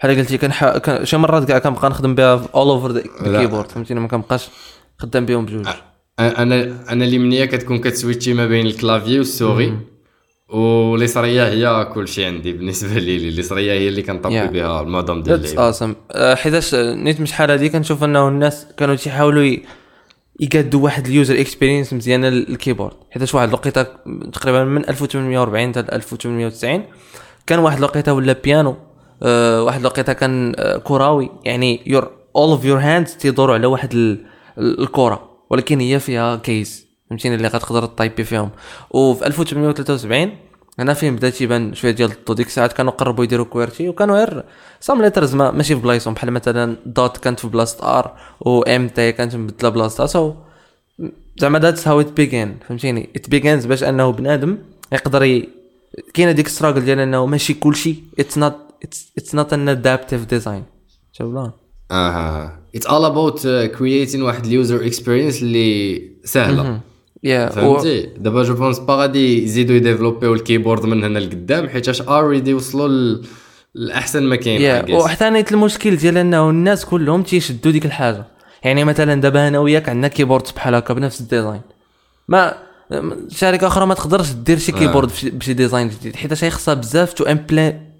[0.00, 0.76] بحال قلتي كنح...
[0.78, 3.02] كان شي مرات كاع كنبقى نخدم بها all over the.
[3.40, 4.48] keyboard فهمتيني؟ ما كنبقاش
[4.98, 5.66] خدام بهم بجوج.
[6.18, 9.78] أنا أنا اليمنيه كتكون كتسويتشي ما بين ال clavier وال souris.
[10.48, 13.16] واليسريه هي كل شيء عندي بالنسبة لي.
[13.16, 14.50] اليسريه هي اللي كنطبي Yeah.
[14.50, 15.94] بها المودم ديال اللعب awesome
[16.34, 19.56] حيتاش آه، نيت من شحال هادي كنشوف أنه الناس كانوا تيحاولوا
[20.40, 23.82] يقادوا واحد ال user experience مزيانه لل keyboard حيتاش واحد الوقيته
[24.32, 26.82] تقريبا من 1840 حتى 1890
[27.46, 28.76] كان واحد الوقيته ولا بيانو.
[29.22, 33.94] آه، واحد الوقيته كان آه، كروي يعني your all of your hands تيدوروا على واحد
[33.94, 36.86] ال- الكرة ولكن هي فيها keys.
[37.10, 38.50] فهمتيني؟ اللي غتقدر تايبي فيهم.
[38.90, 40.30] وفي 1873
[40.78, 44.44] هنا فين بدا تيبان شوية ديال الضو ديك الساعات كانوا قربوا يديروا QWERTY وكانوا غير
[44.80, 46.14] some letters ما ماشي في بلايصهم.
[46.14, 50.34] بحال مثلا dot كانت في بلاصة R و M T كانت مبدلة بلاصتها so
[51.38, 54.58] زعما that's how it begin فهمتيني؟ it begins باش أنه بنادم
[54.92, 55.48] يقدر ي...
[56.14, 57.96] كاينة ديك struggle ديال أنه ماشي كلشي.
[58.18, 58.56] it's not
[59.18, 60.64] it's not an adaptive design
[61.12, 61.54] شوف
[61.90, 66.80] أها it's all about creating واحد ال user experience اللي سهلة.
[67.24, 72.02] yeah فهمتي؟ دابا je pense pas غادي يزيدوا يديفلوبيو ال keyboard من هنا لقدام حيتاش
[72.02, 73.18] already وصلوا
[73.74, 74.94] لأحسن ما كاين.
[74.94, 78.24] وحتى نيت المشكل ديال إنه الناس كلهم تيشدوا ديك الحاجة.
[78.64, 81.60] يعني مثلا دابا أنا وياك عندنا keyboard بحال هكا بنفس ال design
[82.28, 82.54] ما
[83.28, 86.16] شركة أخرى ما تقدرش دير شي كيبورد بشي- بشي design جديد.
[86.16, 87.24] حيت هي خصها بزاف to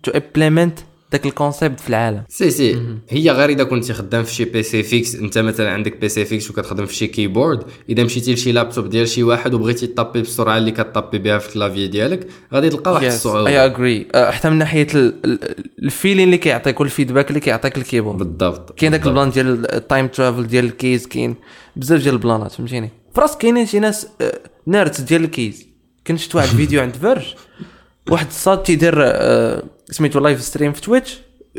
[0.02, 0.78] to implement
[1.14, 2.22] داك ال concept في العالم.
[2.28, 2.78] si si.
[3.08, 6.86] هي غير إذا كنتي خدام في شي PC fixe أنت مثلا عندك PC fixe وكتخدم
[6.86, 11.18] في شي keyboard إذا مشيتي لشي لابتوب ديال شي واحد وبغيتي طابي بالسرعه اللي كطابي
[11.18, 14.86] بها في ال clavier ديالك غادي تلقى واحد اي الصعوبه I agree حتى من ناحية
[15.82, 18.18] ال feeling اللي كيعطيك وال feedback اللي كيعطيك ال keyboard.
[18.18, 18.78] بالضبط.
[18.78, 19.06] كاين داك.
[19.06, 21.34] ال plan ديال ال time travel ديال ال keys كاين
[21.76, 24.06] بزاف ديال البلانات فهمتيني؟ فراس كاينين شي ناس
[24.66, 25.66] nerds ديال ال keys
[26.06, 27.34] كنت شفت واحد الفيديو عند فيرج
[28.10, 31.18] واحد الصاد تيدير آه، سميتو live stream في تويتش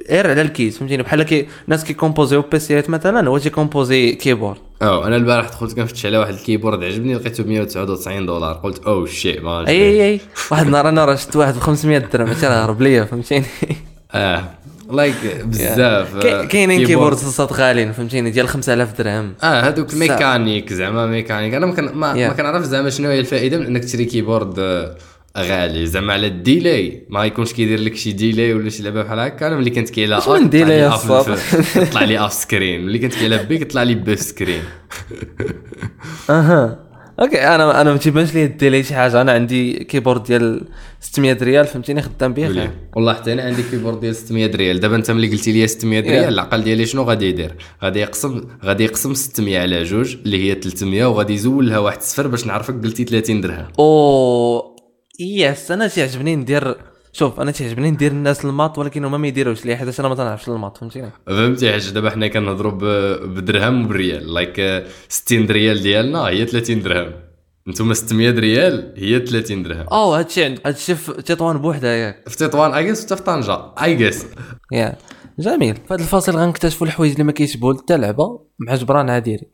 [0.09, 5.07] غير على ال keys فهمتيني؟ بحال كي ناس كيكومبوزيو بيسيات مثلا هو تيكومبوزي كيبورد آه
[5.07, 9.05] أنا البارح دخلت كنفتش على واحد ال keyboard عجبني لقيته ب 199 دولار قلت oh
[9.05, 10.19] shit ما أي أي أي.
[10.51, 13.45] واحد النهار أنا راه شفت واحد ب 500 درهم حتى راه هرب ليا فهمتيني؟
[14.11, 14.43] آه
[14.91, 17.17] لايك بزاف آه، كاينين كيبورد.
[17.17, 19.33] صاط غاليين فهمتيني؟ ديال 5000 درهم.
[19.43, 21.53] آه هذوك ميكانيك زعما ميكانيك.
[21.53, 24.59] أنا ما كنعرف زعما شنو هي الفائدة من إنك تشري كيبورد
[25.37, 29.47] غالي زعما على الديلاي ما يكونش كيدير لك شي ديلاي ولا شي لعبة بحال هكا.
[29.47, 31.39] أنا ملي كنت كايلا واش من الصاد؟
[31.91, 34.61] طلع لي اوف سكرين ملي كنت كايلا بي كطلع لي بو سكرين
[36.29, 36.85] أها.
[37.19, 39.21] okay أنا أنا ما تيبانش لي delay شي حاجة.
[39.21, 40.61] أنا عندي keyboard ديال
[40.99, 44.79] 600 ريال فهمتيني؟ خدام به خير والله حتى أنا عندي keyboard ديال 600 ريال.
[44.79, 48.83] دابا أنت ملي قلتي لي 600 ريال العقل ديالي شنو غادي يدير؟ غادي يقسم غادي
[48.83, 53.03] يقسم 600 على جوج اللي هي 300 وغادي يزول لها واحد الصفر باش نعرفك قلتي
[53.03, 53.67] 30 درهم.
[53.79, 54.74] oh
[55.19, 56.77] yes أنا تيعجبني ندير
[57.13, 60.15] شوف أنا تيعجبني ندير الناس ال maths ولكن هما ما يديروش لي حيت أنا ما
[60.15, 62.71] تنعرفش ال maths فهمتيني فهمتي حاجة دابا حنا كنهضروا
[63.25, 67.11] بدرهم وبالريال like 60 ريال ديالنا هي 30 درهم.
[67.67, 69.85] أنتم 600 ريال هي 30 درهم.
[69.91, 72.29] أو هادشي عند هادشي في تطوان بوحدها ياك.
[72.29, 74.25] في تطوان ايجس حتى في طنجة ايجس
[74.71, 74.97] yeah.
[75.39, 75.75] جميل.
[75.75, 79.47] في هذا الفاصل غنكتشفوا الحوايج اللي ما كيشبهوا حتى لعبة مع جبران عاديري.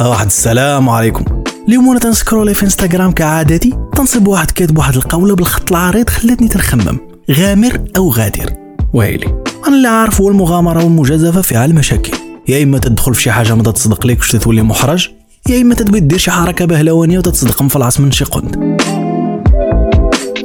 [0.00, 1.33] واحد السلام عليكم.
[1.68, 6.98] اليوم وأنا تنسكرولي في انستغرام كعادتي تنصب واحد كاتب واحد القولة بالخط العريض خلاتني تنخمم.
[7.30, 8.52] غامر أو غادر.
[8.92, 9.26] ويلي.
[9.66, 12.12] أنا اللي عارف هو المغامرة والمجازفة فيها المشاكل
[12.48, 15.08] يا إما تدخل في شي حاجة ما تتصدق لك واش تولي محرج
[15.48, 18.56] يا إما تبغي دير شي حركة بهلوانية وتتصدق مفلعس من شي قنت.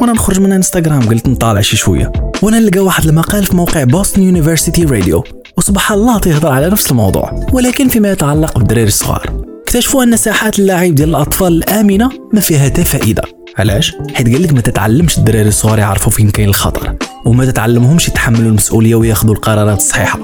[0.01, 2.11] وأنا نخرج من انستغرام قلت نطالع شي شوية.
[2.41, 5.23] وأنا نلقى واحد المقال في موقع بوسطن يونيفرسيتي راديو
[5.57, 7.45] وسبحان الله تيهضر على نفس الموضوع.
[7.53, 9.48] ولكن فيما يتعلق بالدراري الصغار.
[9.69, 13.21] اكتشفوا أن ساحات اللعب ديال الأطفال الآمنة ما فيها حتى فائدة.
[13.57, 18.49] علاش؟ حيت قال لك ما تتعلمش الدراري الصغار يعرفوا فين كاين الخطر وما تتعلمهمش يتحملوا
[18.49, 20.19] المسؤولية وياخذوا القرارات الصحيحة.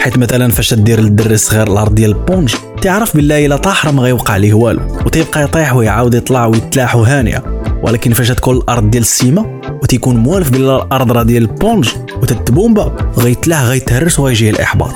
[0.00, 4.02] حيت مثلا فاش دير للدري الصغير الأرض ديال البونج تعرف بالله إلا طاح راه ما
[4.02, 7.42] غيوقع ليه والو وتيبقى يطيح ويعاود يطلع ويتلاح هانيه
[7.82, 11.88] ولكن فاش تكون الأرض ديال السيما وتيكون موالف بالله الأرض راه ديال البونج
[12.22, 14.94] وتتبومبا غيتلاح غيتهرس وغيجيه الإحباط.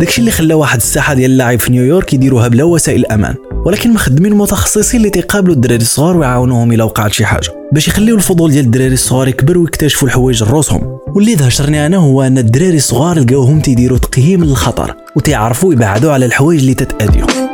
[0.00, 4.34] داكشي اللي خلى واحد الساحة ديال اللعب في نيويورك يديروها بلا وسائل أمان ولكن مخدمين
[4.34, 8.94] متخصصين اللي تيقابلوا الدراري الصغار ويعاونوهم إلا وقعت شي حاجة باش يخليو الفضول ديال الدراري
[8.94, 14.44] الصغار يكبر ويكتشفوا الحوايج لروسهم واللي دهشرني أنا هو أن الدراري الصغار لقاوهم تيديروا تقييم
[14.44, 17.53] للخطر وتيعرفوا يبعدوا على الحوايج اللي تتأذيهم.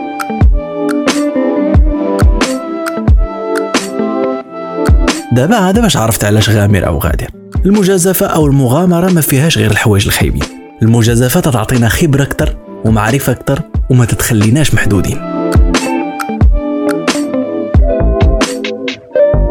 [5.32, 7.26] دابا هذا باش عرفت علاش غامر أو غادر.
[7.66, 10.42] المجازفة أو المغامرة ما فيهاش غير الحوايج الخايبين.
[10.82, 15.18] المجازفة تعطينا خبرة أكثر ومعرفة أكثر وما تتخليناش محدودين.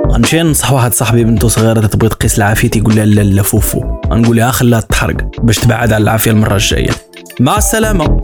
[0.07, 3.81] غنمشي ننصح واحد صاحبي بنته صغيرة تبغي تقيس العافية تيقول لها لا لا فوفو.
[4.07, 6.91] غنقول لها خليها تحرق باش تبعد على العافية المرة الجاية.
[7.39, 8.21] مع السلامة.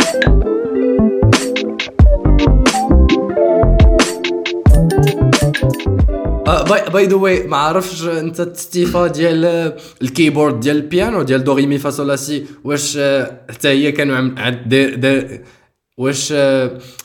[6.45, 11.65] باي باي ذا واي ما عرفش انت التستيفا ديال الكيبورد ديال البيانو ديال دو ري
[11.67, 12.17] مي فا
[12.63, 12.97] واش
[13.49, 15.39] حتى هي كانوا عند
[15.97, 16.33] واش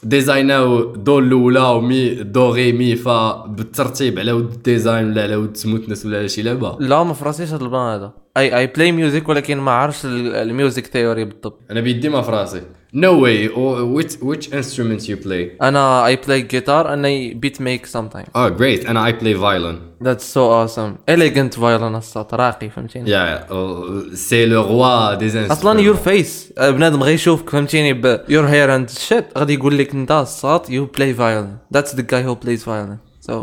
[0.02, 5.56] ديزايناو دو الاولى ومي دو ري مي فا بالترتيب على ود الديزاين ولا على ود
[5.56, 9.28] سموثنس ولا على شي لعبه لا ما فراسيش هذا البلان هذا اي اي بلاي ميوزك
[9.28, 12.62] ولكن ما عرفش ال- الميوزك ثيوري بالضبط أنا بيدي ما في راسي
[12.93, 13.49] No way.
[13.49, 15.61] Oh, which which instrument you play?
[15.61, 18.85] انا I play guitar and I beat make sometimes Oh, great.
[18.87, 19.77] And I play violin.
[20.07, 25.51] that's so awesome elegant violin الصوت راقي فهمتيني Yeah, oh, c'est le roi des instruments.
[25.51, 29.93] اصلا يور فيس بنادم غير يشوفك فهمتيني ب your hair and shit غادي يقول لك
[29.93, 32.97] انت الصوت you play violin that's the guy who plays violin
[33.29, 33.33] so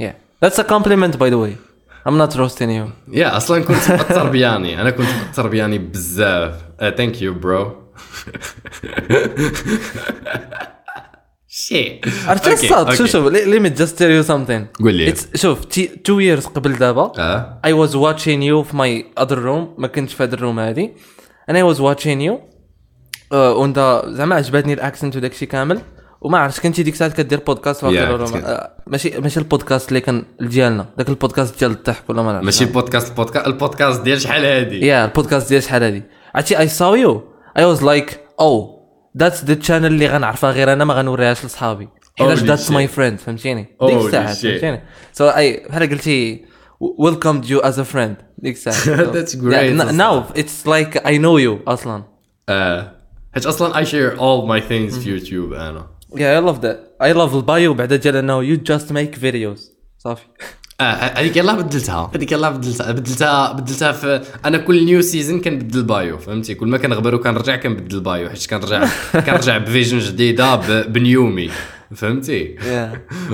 [0.00, 0.12] yeah
[0.44, 1.56] that's a compliment by the way
[2.08, 4.80] I'm not roasting you Yeah, اصلا كنت مأثر بياني.
[4.80, 6.54] انا كنت مأثر بياني بزاف.
[6.80, 7.79] Uh, thank you, bro.
[11.51, 12.27] Shit.
[12.27, 13.11] عرفت الصوت شوف.
[13.11, 14.83] شوف let me just tell you something.
[14.83, 15.13] قول لي.
[15.35, 15.59] شوف
[16.09, 17.11] two years قبل دابا
[17.67, 20.89] I was watching you في my other room ما كنتش في هذا ال room هذه.
[21.51, 25.81] I was watching you uh, وأنت زعما عجبتني ال accent وداك الشيء كامل.
[26.21, 30.23] وما عرفتش كنتي ديك الساعة كدير بودكاست Yeah, ولا آه، ماشي ماشي البودكاست اللي كان
[30.41, 35.05] ديالنا داك البودكاست ديال الضحك ولا ما ماشي البودكاست البودكاست البودكاست ديال شحال هادي؟ yeah
[35.05, 36.03] البودكاست ديال شحال هادي.
[36.35, 37.30] عرفتي I saw you.
[37.59, 38.09] I was like
[38.39, 38.79] oh
[39.21, 42.95] that's the channel اللي غنعرفها غير أنا ما غنوريهاش لصحابي حيتاش Holy that's my shit.
[42.97, 44.37] friend فهمتيني ديك Holy الساعة shit.
[44.41, 44.81] فهمتيني
[45.17, 46.45] so I بحال قلتي
[46.83, 49.79] welcomed you as a friend ديك الساعة That's Yeah, great.
[49.79, 52.03] n- now it's like I know you أصلا
[52.49, 52.91] آه
[53.33, 57.13] حيت أصلا I share all my things في يوتيوب أنا yeah I love that I
[57.17, 59.59] love ال bio بعدا ديال انه you just make videos
[59.97, 60.25] صافي
[60.81, 62.11] آه هذيك يلاه بدلتها.
[62.15, 62.91] هذيك يلاه بدلتها.
[62.91, 67.99] بدلتها بدلتها في أنا كل new season كنبدل bio فهمتي؟ كل ما كنغبر وكنرجع كنبدل
[67.99, 68.87] bio حيت كنرجع
[69.25, 71.49] كنرجع ب vision جديدة ب new me
[71.95, 72.55] فهمتي؟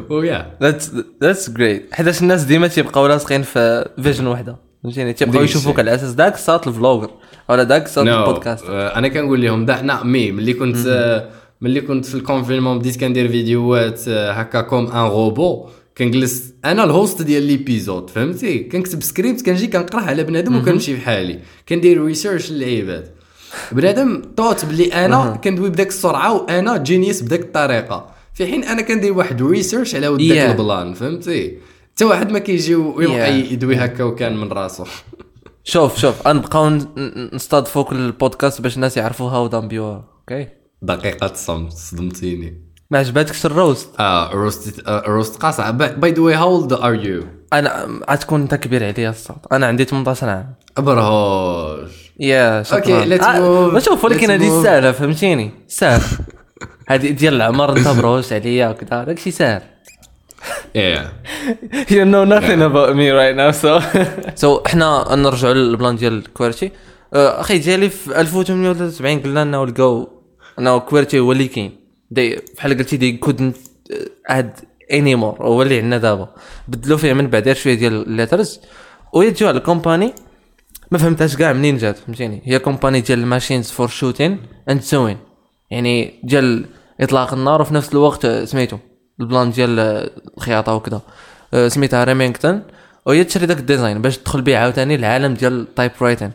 [0.09, 0.83] و yeah that's
[1.23, 1.93] that's great.
[1.95, 5.79] حيتاش الناس ديما تيبقاو لاصقين في vision وحدة فهمتيني؟ تيبقاو يشوفوك.
[5.79, 7.09] على أساس داك صوت ال vlogger
[7.49, 8.65] ولا داك صوت no البودكاست.
[8.69, 11.29] أنا كنقول لهم that's not me ملي كنت آه،
[11.61, 16.83] ملي كنت في ال confinement بديت كندير فيديوهات آه، هكا comme un robot كنجلس أنا
[16.83, 21.39] ال host ديال l'épisode فهمتي؟ كنكتب سكريبت كنجي كنقراه على بنادم وكنمشي بحالي.
[21.69, 23.11] كندير recherche للعباد.
[23.71, 28.09] بنادم طوت بلي أنا كندوي بداك السرعة وأنا genius بداك الطريقة.
[28.33, 30.51] في حين أنا كندير واحد recherche على ود داك Yeah.
[30.51, 31.57] البلان فهمتي؟
[31.93, 33.51] حتى واحد ما كيجي ويبقى Yeah.
[33.51, 34.85] يدوي هكا وكان من راسه
[35.63, 40.47] شوف شوف غنبقاو ن- ن- نستضفوا كل البودكاست باش الناس يعرفوا هاو دامبيوها okay
[40.81, 42.66] دقيقة صمت صدمتيني.
[42.91, 45.71] ما عجباتكش ال roast؟ آه roast آه roast قاصع.
[45.71, 49.37] by the way how old are you أنا غتكون أنت كبير عليا الصوت.
[49.51, 50.53] أنا عندي 18 عام.
[50.77, 51.91] أبرهوش.
[52.19, 53.73] يا آه، move.
[53.73, 54.63] ما شوف ولكن هذه.
[54.63, 56.01] سهله فهمتيني؟ سهل
[56.89, 59.03] هذه ديال العمر أنت بروش عليا وكذا.
[59.03, 59.61] داكشي سهل
[60.75, 61.11] yeah
[61.89, 63.81] you know nothing about me right now so.
[64.43, 66.71] So إحنا نرجعوا للبلان ديال QWERTY.
[67.13, 70.09] آه، أخي ديالي في 1873 قلنا انه لقاو
[70.59, 71.86] انه QWERTY هو اللي كاين.
[72.11, 73.57] دي بحال قلتي دي كودنت
[74.29, 74.59] اد
[74.93, 76.35] اني مور هو اللي عندنا دابا.
[76.67, 78.59] بدلوا فيه من بعد شوية ديال ال letters
[79.13, 80.13] ويجيو على ال company
[80.91, 85.17] ما فهمتهاش كاع منين جات فهمتيني؟ هي company ديال ال machines for shooting and sewing
[85.71, 86.65] يعني ديال
[87.01, 88.77] إطلاق النار وفي نفس الوقت سميتو
[89.19, 89.79] البلان ديال
[90.37, 91.01] الخياطة وكذا
[91.53, 92.63] آه، سميتها ريمينغتون
[93.07, 96.31] وهي تشري داك ال design باش تدخل بيه عاوتاني العالم ديال ال typewriting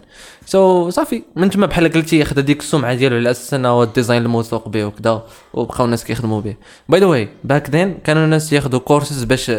[0.46, 1.22] so صافي.
[1.37, 4.68] من تما بحال قلتي خدا ديك السمعة ديالو على أساس إنه هو ال design الموثوق
[4.68, 5.22] به وكذا
[5.54, 6.54] وبقاو الناس كيخدموا به
[6.88, 9.52] by the way back then كانوا الناس ياخذوا كورسز باش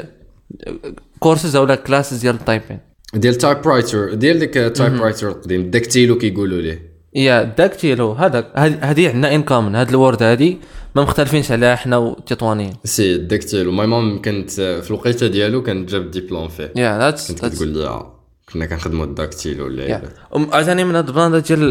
[1.20, 2.80] كورسز اولا classes ديال ال typing
[3.14, 6.94] ديال typewriter ديال ديك typewriter القديم dactylo كيقولوا ليه.
[7.16, 10.58] yeah dactylo هذاك هذه عندنا in common هاد ال word هادي.
[10.96, 16.12] ما مختلفينش عليها حنا والتطوانيين c'est dactylo my mom كانت في الوقيته ديالو كانت جاب
[16.12, 16.74] ديبلوم فيه.
[16.76, 18.06] yeah that's كنت كتقول لي
[18.54, 20.02] كنا كنخدموا ال dactylo ولا
[20.34, 21.64] عاوتاني من هاد ال brand ديال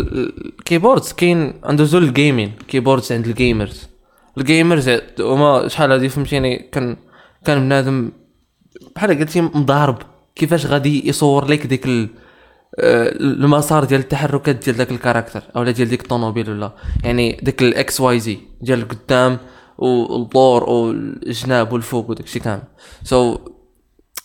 [0.59, 3.89] ال keyboards كاين عنده زول ال gaming keyboards عند ال gamers.
[4.39, 6.97] ال gamers هما شحال هادي فهمتيني كان
[7.45, 8.13] كان بنادم
[8.97, 9.99] بحال قلتي مضارب.
[10.37, 12.09] كيفاش غادي يصور لك ديك ال
[12.79, 16.73] المسار ديال التحركات ديال داك ال character اولا ديال ديك الطوموبيل ولا.
[17.05, 19.39] يعني ديك ال X Y Z ديال القدام
[19.79, 22.63] والدور والجناب والفوق وداك الشيء كامل.
[23.05, 23.39] سو so,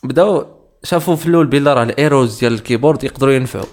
[0.03, 0.45] بداو
[0.83, 3.65] شافوا في الأول بلي راه ال arrows ديال ال keyboard يقدروا ينفعوا.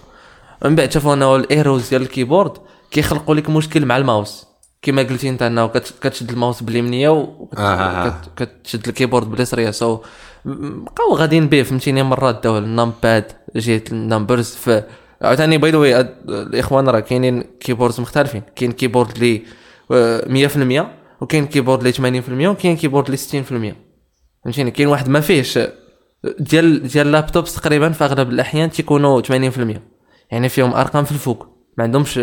[0.64, 2.53] من بعد شافوا أنه ال arrows ديال ال keyboard
[2.90, 4.54] كيخلقوا لك مشكل مع الماوس.
[4.85, 8.20] كما قلتي انت انه كت- كتشد الماوس باليمنيه آه، آه.
[8.40, 9.98] وكتشد ال keyboard باليسريه so
[10.44, 13.24] بقاو غاديين به فهمتيني؟ مرات داو ال numpad
[13.57, 14.83] جهه ال numbers ف
[15.23, 18.42] عاوتاني by the way الإخوان راه كاينين keyboards مختلفين.
[18.56, 19.42] كاين keyboard اللي
[19.90, 20.87] آه، 100%
[21.21, 23.75] وكاين keyboard اللي 80% وكاين keyboard اللي 60%
[24.44, 25.58] فهمتيني؟ كاين واحد ما فيهش
[26.38, 29.81] ديال ديال ال laptops تقريبا في أغلب الأحيان تيكونوا 80%
[30.31, 31.46] يعني فيهم أرقام في الفوق.
[31.79, 32.21] ما عندهمش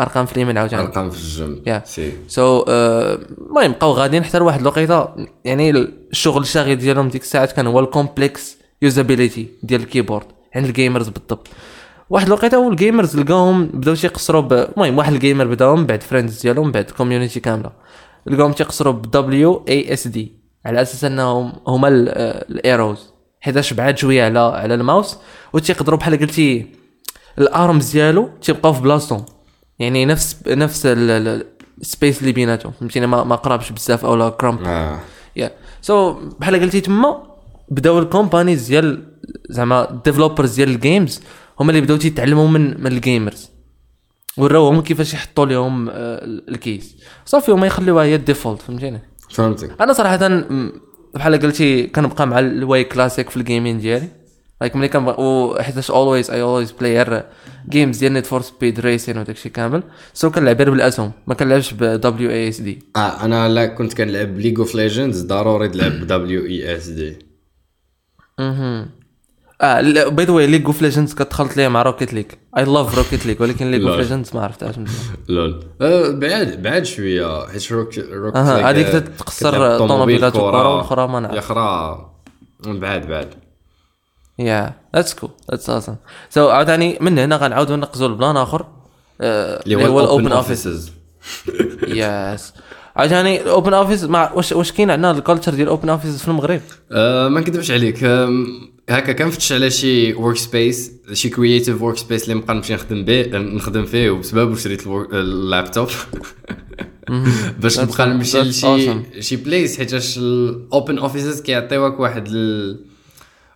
[0.00, 0.82] أرقام في اليمين عاوتاني.
[0.82, 1.82] أرقام في الجنب yeah.
[1.86, 2.12] سي.
[2.28, 5.08] so المهم بقاو غاديين حتى لواحد الوقيته.
[5.44, 10.26] يعني الشغل الشاغل ديالهم ديك الساعات كان هو ال complex usability ديال ال keyboard.
[10.54, 11.46] عند ال gamers بالضبط.
[12.10, 14.64] واحد الوقيته هو ال gamers لقاهم بداو تيقصروا.
[14.72, 17.70] المهم واحد ال gamer بداو من بعد friends ديالهم من بعد community كاملة.
[18.26, 20.32] لقاهم تيقصروا ب WASD
[20.66, 25.18] على أساس أنهم هما ال- آه، ال arrows حيتاش بعاد شوية على على الماوس.
[25.52, 26.66] وتيقدروا بحال قلتي
[27.38, 29.24] ال arms ديالو تيبقاو في بلاصتهم.
[29.78, 32.72] يعني نفس نفس ال space اللي بيناتهم.
[32.72, 34.60] فهمتيني؟ ما, ما قرابش بزاف اولا cramped
[35.36, 35.50] yeah
[35.82, 37.22] so بحال قلتي تما
[37.68, 39.04] بداو ال companies ديال
[39.50, 41.20] زعما ال developers ديال ال games
[41.60, 43.50] هما اللي بداو تيتعلموا من من ال gamers
[44.36, 49.00] وراوهم كيفاش يحطوا لهم آه، ال keys صافي هما يخليوها هي ال default فهمتيني؟
[49.30, 49.80] فهمتك.
[49.80, 50.28] أنا صراحة
[51.14, 54.08] بحال قلتي كنبقى مع ال way classic في ال gaming ديالي.
[54.60, 57.22] like ملي كنبقى وحيتاش always I always play
[57.68, 59.82] games ديال Need for Speed racing وداكشي كامل.
[60.14, 64.74] so كنلعب غير بالأسهم ما كنلعبش ب WASD آه أنا لا كنت كنلعب League of
[64.74, 67.18] Legends ضروري تلعب WASD
[68.40, 72.26] آه by the way League of Legends كتخلط ليها مع Rocket League
[72.58, 73.96] I love Rocket League ولكن League of.
[73.96, 74.74] Legends ما عرفتهاش
[75.28, 75.64] LoL.
[75.80, 77.46] آه بعاد بعاد شوية.
[77.46, 78.86] حيت Rock Rock أها هذيك
[79.18, 81.32] تقصر طوموبيلات وكرة والاخرى ما نعرف.
[81.32, 81.98] الاخرى
[82.66, 83.28] بعاد بعاد.
[84.38, 85.94] yeah that's cool that's awesome
[86.30, 88.66] so عاوتاني من هنا غنعاودو نقزو لبلان آخر.
[89.20, 90.92] آه، اللي هو ال open offices
[91.88, 92.52] yes
[92.96, 96.28] عاوتاني ال open office واش واش كاين عندنا ال culture ديال ال open office في
[96.28, 96.60] المغرب؟
[96.92, 98.04] آه ما نكذبش عليك.
[98.04, 98.46] آم،
[98.90, 104.10] هكا كنفتش على شي workspace شي creative workspace اللي نبقى نمشي نخدم به نخدم فيه
[104.10, 105.88] وبسبب شريت اللابتوب
[107.60, 109.00] باش نبقى نمشي لشي.
[109.22, 112.80] شي place حيتاش ال open offices كيعطيوك واحد ال...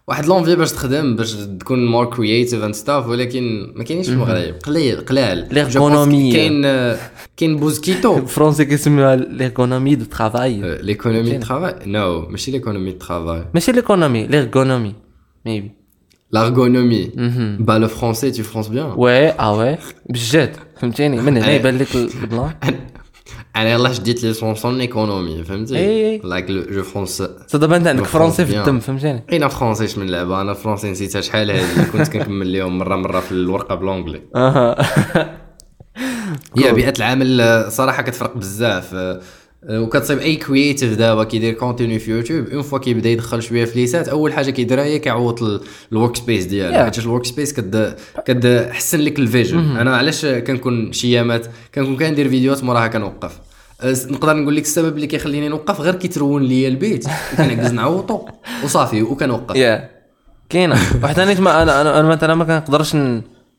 [0.09, 4.55] واحد l'envie باش تخدم باش تكون more creative and stuff ولكن ما كاينينش في المغرب
[4.55, 5.49] قليل قلال.
[5.51, 6.33] L'ergonomie.
[6.33, 6.63] كاين
[7.37, 8.15] كاين بوزكيتو.
[8.15, 14.27] بالفرنسي كيسميوها ليرغونومي دو ترافاي ليكونومي دو ترافاي نو ماشي ليكونومي دو ترافاي ماشي ليكونومي
[14.27, 14.95] ليرغونومي
[15.47, 15.71] ميبي
[16.35, 17.09] L'ergonomie.
[17.69, 18.97] Bah, le français, tu français bien.
[18.97, 19.79] وي آه وي
[20.11, 21.53] بجد فهمتيني من هنا.
[21.53, 22.53] يبان لك البلان
[23.57, 26.19] أنا يلاه شديت لي سونسون ايكونومي فهمتي أي.
[26.25, 27.23] لايك جو فرونس
[27.55, 28.81] دابا انت عندك فرونسي في الدم.
[28.81, 33.21] فهمتيني اين فرونسي من لعبه أنا فرونسي نسيتها شحال هادي كنت كنكمل ليهم مره مره
[33.21, 34.77] في الورقه بلونجلي أها
[36.59, 38.95] هي بيئة العمل صراحة كتفرق بزاف.
[39.69, 44.09] وكتصيب أي creative دابا كيدير contenu في يوتيوب une fois كيبدا يدخل شوية في ليسات
[44.09, 45.61] أول حاجة كيديرها هي كيعوض
[45.93, 46.75] ال workspace ديالو.
[46.75, 46.85] Yeah.
[46.85, 47.97] حيت ال workspace كد
[48.27, 49.59] كتحسن لك ال vision.
[49.59, 53.39] أنا علاش كنكون شي يامات كنكون كندير فيديوهات موراها كنوقف.
[53.81, 57.07] أه، نقدر نقول لك السبب اللي كيخليني نوقف غير كيترون ليا البيت.
[57.33, 58.21] وكنعكز نعوطو
[58.65, 59.57] وصافي وكنوقف.
[59.57, 59.91] yeah
[60.49, 60.77] كاينة.
[61.41, 62.97] ما أنا أنا مثلا ما كنقدرش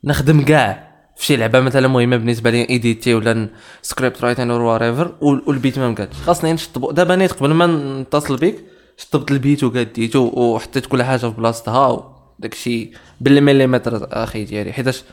[0.03, 0.92] نخدم كاع.
[1.15, 3.49] في شي لعبة مثلا مهمة بالنسبة لي éditer ولا
[3.81, 6.15] script writing or what والبيت ما مكانش.
[6.15, 6.95] خاصني نشطب.
[6.95, 7.67] دابا نيت قبل ما
[8.01, 8.55] نتصل بك
[8.97, 12.91] شطبت البيت وقديته وحطيت كل حاجة في بلاصتها داكشي
[13.21, 14.73] بالمليمتر أخي ديالي.
[14.73, 15.03] حيتاش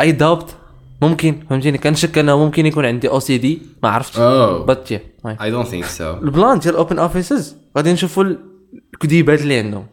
[0.00, 0.56] I doubt
[1.02, 4.18] ممكن فهمتيني؟ كنشك أنه ممكن يكون عندي OCD ما عرفتش.
[4.66, 4.88] but
[5.26, 8.24] I don't think so ال plan ديال open offices غادي نشوفوا
[8.94, 9.86] الكذيبات اللي عندهم.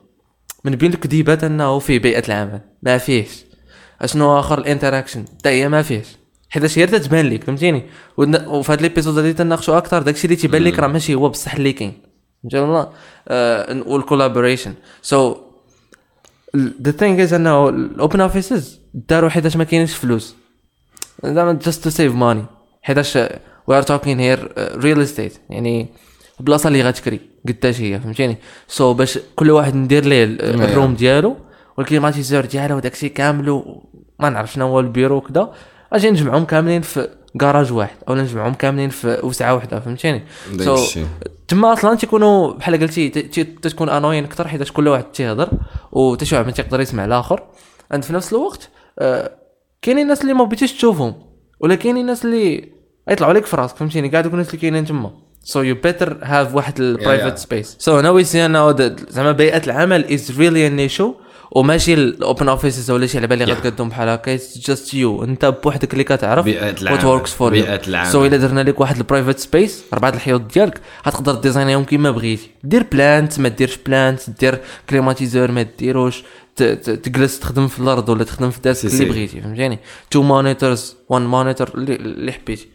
[0.66, 3.49] من بين الكذيبات أنه في بيئة العمل ما فيهش.
[4.02, 6.08] اشنو اخر ال interaction حتى هي ما فيهش
[6.50, 7.84] حيتاش هي تتبان لك فهمتيني
[8.18, 11.74] وفي هذا l'épisode اللي تناقشوا أكثر داكشي اللي تيبان لك راه ماشي هو بصح اللي
[11.74, 11.94] كاين
[12.44, 12.90] فهمتي ولا
[13.88, 15.36] وال collaboration so
[16.82, 20.36] the thing is انه ال open offices داروا حيتاش ما كاينش فلوس
[21.26, 22.46] زعما just to save money
[22.82, 23.16] حيتاش
[23.68, 25.88] we are talking here real estate يعني
[26.40, 28.38] البلاصه اللي غتكري قداش هي فهمتيني
[28.68, 31.36] so so باش كل واحد ندير ليه ال- ال room ديالو
[31.78, 33.64] وال climatiseur ديالو وداكشي كامل
[34.20, 35.54] وما نعرف شنو هو البيرو وكذا
[35.94, 37.10] أجي نجمعهم كاملين في
[37.42, 41.06] كراج واحد أو نجمعهم كاملين في وسعة واحدة فهمتيني؟ داك الشيء.
[41.48, 45.50] تما أصلا تيكونوا بحال قلتي ت- ت- تتكون ennuyant أكثر حيت كل واحد تيهضر
[45.92, 47.44] وتا شي واحد ما تيقدر يسمع الآخر.
[47.92, 49.32] عند في نفس الوقت آه،
[49.82, 51.16] كاينين الناس اللي ما بغيتيش تشوفهم
[51.60, 52.70] ولا كاينين الناس اللي
[53.10, 55.12] يطلعوا لك في راسك فهمتيني؟ كاع دوك الناس اللي كاينين تما.
[55.44, 57.38] so you better have واحد ال private.
[57.38, 61.14] space so أنا we see انه د- زعما بيئة العمل is really an issue
[61.52, 63.50] وماشي ال open offices ولا شي اللي Yeah.
[63.50, 67.04] غتقدم بحال هكا just you أنت بوحدك اللي كتعرف what.
[67.06, 68.08] works for العمل.
[68.12, 72.12] so إلا درنا لك واحد ال private space اربعه الحيوط ديالك غتقدر design يهم كيما
[72.12, 74.60] بغيتي دير plant ما ديرش plant دير
[74.90, 76.24] climatiseur ما ديروش
[76.56, 79.10] تجلس تخدم في الأرض ولا تخدم في ال desk c'est اللي.
[79.10, 79.80] بغيتي فهمتيني
[80.12, 82.68] two monitors one monitor اللي, حبيتي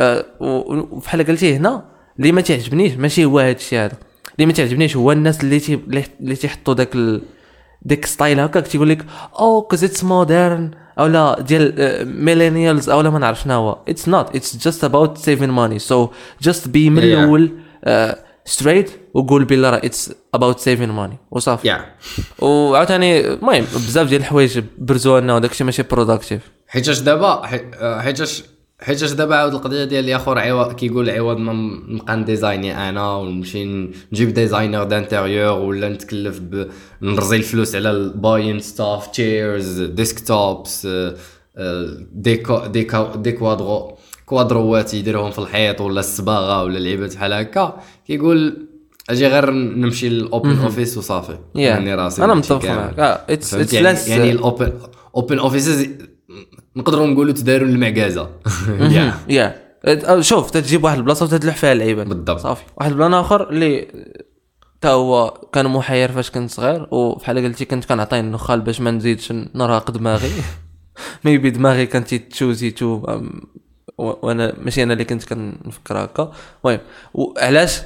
[0.00, 1.84] آه، وبحال قلتي هنا
[2.18, 3.96] اللي ما تعجبنيش ماشي هو هذا الشيء هذا
[4.36, 5.74] اللي ما تعجبنيش هو الناس اللي تي
[6.20, 7.22] اللي تيحطوا داك ال...
[7.84, 9.04] ديك style هكاك تيقول لك
[9.38, 11.74] oh cause it's modern أو لا ديال
[12.24, 13.78] millennials أو لا ما نعرف شنو هو.
[13.88, 16.08] it's not it's just about saving money so
[16.42, 17.04] just be من Yeah.
[17.04, 17.50] الأول
[17.84, 21.68] آه، straight وقول بلا راه it's about saving money وصافي.
[21.68, 21.84] yeah
[22.38, 27.42] وعاوتاني المهم بزاف ديال الحوايج برزوا لنا وداكشي ماشي productive حيتاش دابا
[27.80, 28.42] آه، حيتاش
[28.82, 31.52] حيتاش دابا عاود القضية ديال يا اخر عوض كيقول عوض ما
[31.88, 33.64] نبقى ن design ي أنا ونمشي
[34.12, 36.68] نجيب designer d'intérieur ولا نتكلف ب...
[37.02, 40.88] نرزي الفلوس على ال buying stuff chairs desktops
[42.12, 47.80] déco déco دي كوادرو كوادروات يديروهم في الحيط ولا الصباغة ولا لعيبات بحال هكا.
[48.06, 48.66] كيقول
[49.10, 51.38] أجي غير نمشي لل open office وصافي.
[51.54, 54.72] يعني راسي أنا متفق آه it's فهمت؟ اتس يعني, يعني ال open
[55.16, 55.88] open offices
[56.76, 58.28] نقدروا نقولوا تداروا المعكازه
[58.68, 59.62] يا يا
[60.20, 62.40] شوف تجيب واحد البلاصة وتدلح فيها اللعيبه بالضبط.
[62.40, 62.62] صافي.
[62.76, 63.88] واحد ال plan آخر اللي
[64.80, 69.32] تا هو كان محير فاش كنت صغير وبحال قلتي كنت كنعطيه النخال باش ما نزيدش
[69.54, 70.30] نراق دماغي
[71.24, 73.18] maybe دماغي couldn't choose to
[73.98, 76.32] وأنا ماشي أنا اللي كنت كنفكر هكا.
[76.64, 76.80] المهم
[77.14, 77.80] وعلاش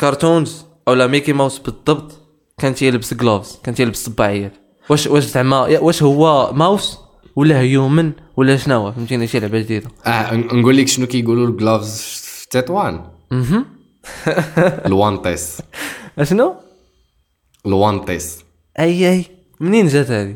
[0.00, 2.12] cartoons اولا ميكي ماوس بالضبط
[2.58, 4.52] كانت يلبس gloves كانت يلبس صباعيات؟
[4.90, 6.98] واش واش زعما واش هو ماوس؟
[7.36, 9.88] ولا human ولا شنو فهمتيني؟ شي لعبة جديدة.
[10.06, 12.00] آه نقول لك شنو كيقولوا ال gloves
[12.40, 13.04] في تطوان
[14.86, 15.58] الوانتيس.
[16.18, 16.54] أشنو؟
[17.66, 18.44] الوانتيس.
[18.78, 19.24] أي أي.
[19.60, 20.34] منين جات هذه؟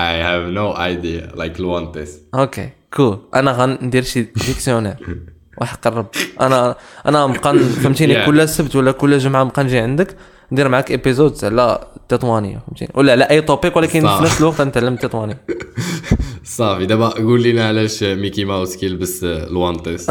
[0.00, 1.36] I have no idea.
[1.36, 2.18] Like الوانتيس.
[2.34, 4.96] okay cool أنا غندير شي dictionnaire
[5.60, 6.06] وحق الرب
[6.40, 8.26] أنا أنا نبقى فهمتيني.
[8.26, 10.16] كل سبت ولا كل جمعة نبقى نجي عندك.
[10.52, 14.00] ندير معاك épisode على التطوانيه فهمتيني ولا على أي topic ولكن.
[14.00, 15.40] في نفس الوقت نتعلم التطوانيه
[16.44, 20.10] صافي دابا قول لنا علاش ميكي ماوس كيلبس آه، الوانتيس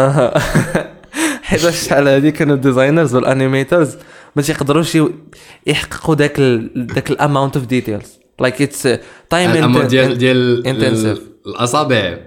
[1.44, 3.98] حيت شحال هادي كانوا ال designers وال animators
[4.36, 4.98] ما تيقدروش
[5.68, 8.88] يحققوا داك ال داك ال amount of details like it's
[9.30, 10.68] time ديال ديال
[11.48, 12.18] الأصابع.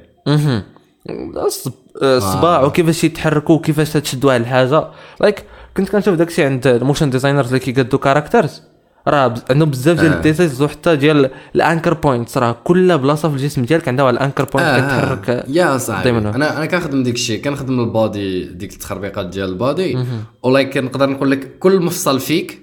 [2.02, 4.88] الصباع وكيفاش يتحركوا وكيفاش تشد واحد الحاجة.
[5.20, 5.44] like
[5.76, 8.62] كنت كنشوف داكشي عند ال motion designers اللي كيقادوا characters.
[9.08, 10.16] راه عندهم بزاف ديال آه.
[10.16, 12.38] ال details وحتى ديال ال anchor points.
[12.38, 16.10] راه كل بلاصة في الجسم ديالك عندها واحد ال anchor point كتحرك آه، يا صاحبي.
[16.10, 17.42] أنا أنا كنخدم ديك الشيء.
[17.42, 19.98] كنخدم ال body ديك التخربيقات ديال ال body.
[20.42, 22.61] و like نقدر نقول لك كل مفصل فيك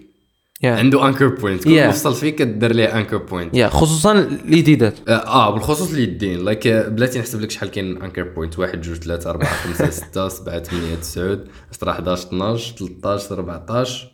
[0.63, 1.87] yeah عنده anchor point كل Yeah.
[1.87, 5.09] مفصل فيك كدير ليه anchor point yeah خصوصا الجديدات.
[5.09, 8.95] آه آه، بالخصوص اليدين like آه، بلاتي نحسب لك شحال كاين anchor point 1 2
[8.99, 11.37] 3 4 5 6 7 8 9
[11.71, 14.11] 10 11 12 13 14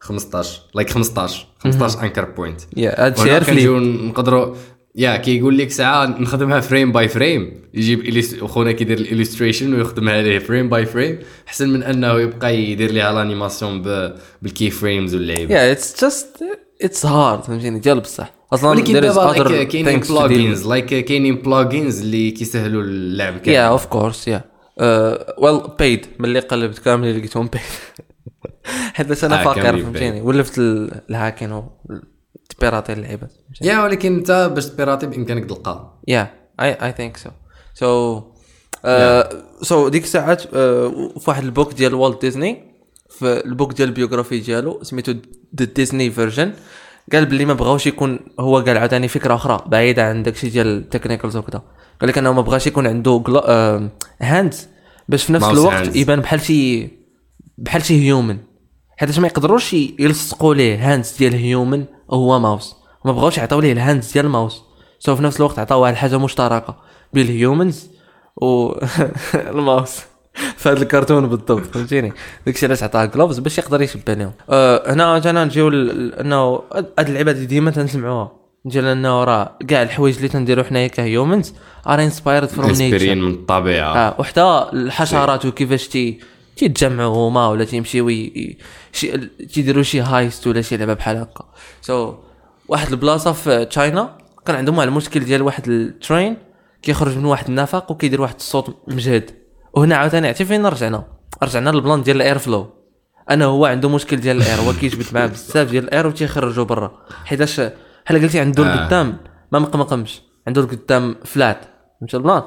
[0.00, 4.54] 15 like 15 15 anchor point yeah هادشي عارف نقدروا
[4.98, 10.22] yeah كيقول لك ساعة نخدمها frame by frame يجيب إليس- خونا كيدير ال illustration ويخدمها
[10.22, 11.18] ليه frame by frame
[11.48, 13.82] احسن من أنه يبقى يدير ليها ال animation
[14.42, 16.44] بال key frames واللعيبه يا it's just
[16.82, 20.00] it's hard فهمتيني؟ ديال بصح أصلا ولكن دابا كاينين.
[20.00, 24.44] plugins like كاينين plugins اللي كيسهلوا اللعب yeah كامل of course yeah
[25.38, 27.60] well paid ملي قلبت كامل لقيتهم paid
[28.94, 31.62] حيت أنا آه، كاملين فهمتيني؟ ولفت ال- الهاكين
[32.50, 36.30] و تبيراتي اللعيبات yeah ولكن انت باش تبيراتي بإمكانك تلقى يا
[36.60, 37.30] I I think so
[37.74, 38.22] so
[39.62, 42.62] so ديك الساعات آه، في واحد ال book ديال والت ديزني
[43.10, 45.14] في ال book ديال ال biography ديالو سميتو
[45.58, 46.52] the Disney version
[47.12, 50.72] قال بلي ما بغاوش يكون هو قال عاوتاني فكرة أخرى بعيدة عن داكشي ديال ال
[50.72, 51.62] technicals وكذا
[52.00, 53.22] قال لك أنه ما بغاش يكون عنده
[54.20, 54.68] hands
[55.08, 55.96] باش في نفس الوقت hands.
[55.96, 56.88] يبان بحال شي
[57.58, 58.38] بحال شي human
[58.96, 62.76] حيت ما يقدروش يلصقوا ليه hands ديال human هو ماوس.
[63.04, 64.62] ما بغاوش يعطيو ليه ال hands ديال ال mouse
[64.98, 66.76] so في نفس الوقت عطاو واحد الحاجة مشتركة
[67.12, 67.86] بين ال humans
[68.36, 68.72] و
[69.34, 70.00] الماوس.
[70.56, 72.12] في هذا الكرتون بالضبط فهمتيني؟
[72.46, 76.62] داكشي علاش عطاه gloves باش يقدر يشبه لهم أه هنا جانا نجيو انه
[76.98, 78.32] هاد اللعبة دي ديما تنسمعوها.
[78.66, 81.54] نجي لأنه راه كاع الحوايج اللي تنديرو حنايا ك humans
[81.86, 83.96] are inspired from nature من الطبيعة.
[83.96, 86.20] آه وحتى الحشرات وكيفاش تي
[86.58, 88.08] تيتجمعوا هما ولا تيمشيو
[89.52, 91.44] تيديروا شي heist ولا شي لعبه بحال هكا.
[91.80, 92.14] so so,
[92.68, 96.36] واحد البلاصة في China كان عندهم واحد المشكل ديال واحد ال train
[96.82, 99.30] كيخرج من واحد النفق وكيدير واحد الصوت مجهد.
[99.72, 101.04] وهنا عاوتاني عرفتي فين رجعنا؟
[101.42, 102.70] رجعنا للبلان ديال ال air flow.
[103.30, 106.64] أنا هو عنده مشكل ديال ال air هو كيجبد معاه بزاف ديال ال air وتيخرجوا
[106.64, 106.92] برا.
[107.24, 108.74] حيتاش بحال قلتي عنده آه.
[108.74, 109.16] القدام
[109.52, 111.64] ما مقمقمش عنده القدام flat
[112.00, 112.42] فهمتي البلان؟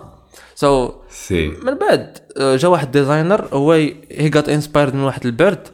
[0.56, 5.26] so so, c'est من بعد آه، جا واحد designer هو هي جات inspired من واحد
[5.26, 5.68] ال bird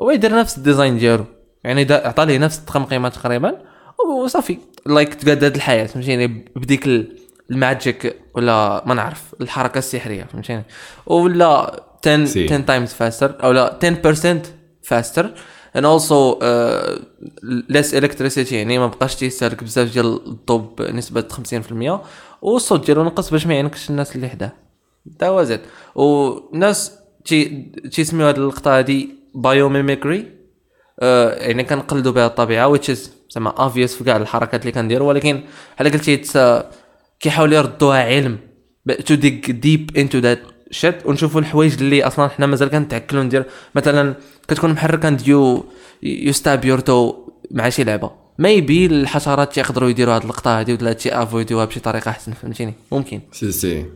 [0.00, 1.24] هو يدير نفس ال design ديالو.
[1.64, 3.58] يعني عطى ليه نفس التخمقيمه تقريبا.
[4.24, 7.16] وصافي like تقاد هاد الحياة فهمتيني؟ بديك ال-
[7.50, 10.62] ال magic ولا ما نعرف الحركة السحرية فهمتيني؟
[11.06, 12.44] ولا 10 c'est.
[12.54, 14.46] 10 times faster أو لا 10%
[14.94, 15.24] faster
[15.78, 17.00] and also uh,
[17.72, 21.98] less electricity يعني ما بقاش تيستهلك بزاف ديال الضوء بنسبة 50%
[22.42, 24.52] والصوت ديالو نقص باش ما يعنكش الناس اللي حداه.
[25.18, 25.60] تا هو زاد.
[25.94, 26.92] والناس
[27.24, 27.44] تي
[27.92, 30.26] تيسميو هاد اللقطة هادي بايوميميكري
[31.00, 32.98] آه يعني كنقلدوا بها الطبيعة is
[33.30, 35.42] زعما obvious في كاع الحركات اللي كنديروا ولكن
[35.74, 36.70] بحال قلتي آه،
[37.20, 38.38] كيحاولوا يردوها علم.
[38.90, 40.38] To dig deep into that
[40.80, 43.44] shit ونشوفوا الحوايج اللي أصلا حنا مازال كنتعكلوا ندير.
[43.74, 44.14] مثلا
[44.48, 45.64] كتكون محرك عند يو
[46.02, 48.21] يستاب يورتو مع شي لعبة.
[48.38, 53.20] ميبي الحشرات يقدروا يديروا هاد اللقطة هادي ولا هادشي افويدوها بشي طريقة أحسن فهمتيني؟ ممكن.
[53.32, 53.86] si si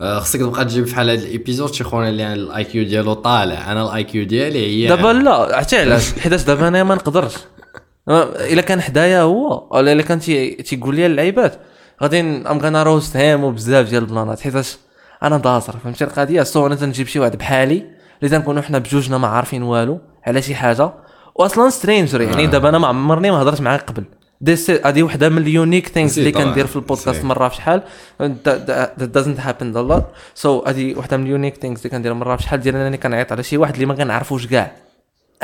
[0.00, 3.72] آه، خصك تبقى تجيب بحال هاد ال episode شي خونا اللي ال IQ ديالو طالع.
[3.72, 7.34] أنا ال IQ ديالي هي دابا لا عرفتي علاش؟ حيتاش دابا أنا ما نقدرش.
[8.08, 11.58] إلا كان حدايا هو ولا إلا كان تي- تيقول لي اللعيبات.
[12.02, 14.76] غادي I'm gonna roast him وبزاف ديال البلانات حيتاش
[15.22, 17.84] أنا داصر فهمتي القضية so أنا تنجيب شي واحد بحالي
[18.22, 20.92] اللي تنكونوا حنا بجوجنا ما عارفين والو على شي حاجة.
[21.34, 24.04] واصلا stranger يعني دابا أنا ما عمرني ما هضرت معاه قبل.
[24.84, 26.32] هذه وحدة من ال unique things اللي.
[26.32, 27.24] كندير في البودكاست.
[27.24, 27.82] مرة في شحال.
[28.98, 30.04] Doesn't happen a lot.
[30.42, 32.60] So هذه وحدة من ال unique things اللي كندير مرة في شحال.
[32.60, 34.72] ديال انني كنعيط على شي واحد اللي ما كنعرفوش كاع.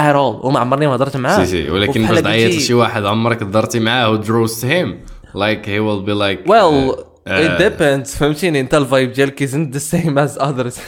[0.01, 0.45] All.
[0.45, 1.45] وما عمرني ما هضرت معاه.
[1.45, 5.01] si si ولكن باش تعيط لشي واحد عمرك درتي معاه ود roast him
[5.34, 6.97] like he will be like آه.
[7.26, 8.09] it depends.
[8.16, 10.80] فهمتيني؟ أنت ال vibe ديالك isn't the same as others.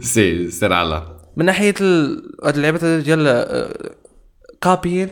[0.12, 1.15] si سير على.
[1.36, 1.74] من ناحية.
[2.44, 3.46] هاد اللعبة ديال
[4.60, 5.08] كابين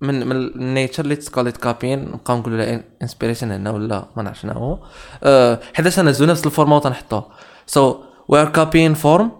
[0.00, 4.52] من من النيتشر اللي تسكاليت كابين نبقاو نقولوا لها انسبيريشن هنا ولا ما نعرف شنو
[4.52, 4.78] هو.
[5.22, 7.28] أه حيتاش نهزو نفس الفورما وتنحطوها
[7.66, 7.96] سو
[8.28, 9.32] وي ار كابين فورم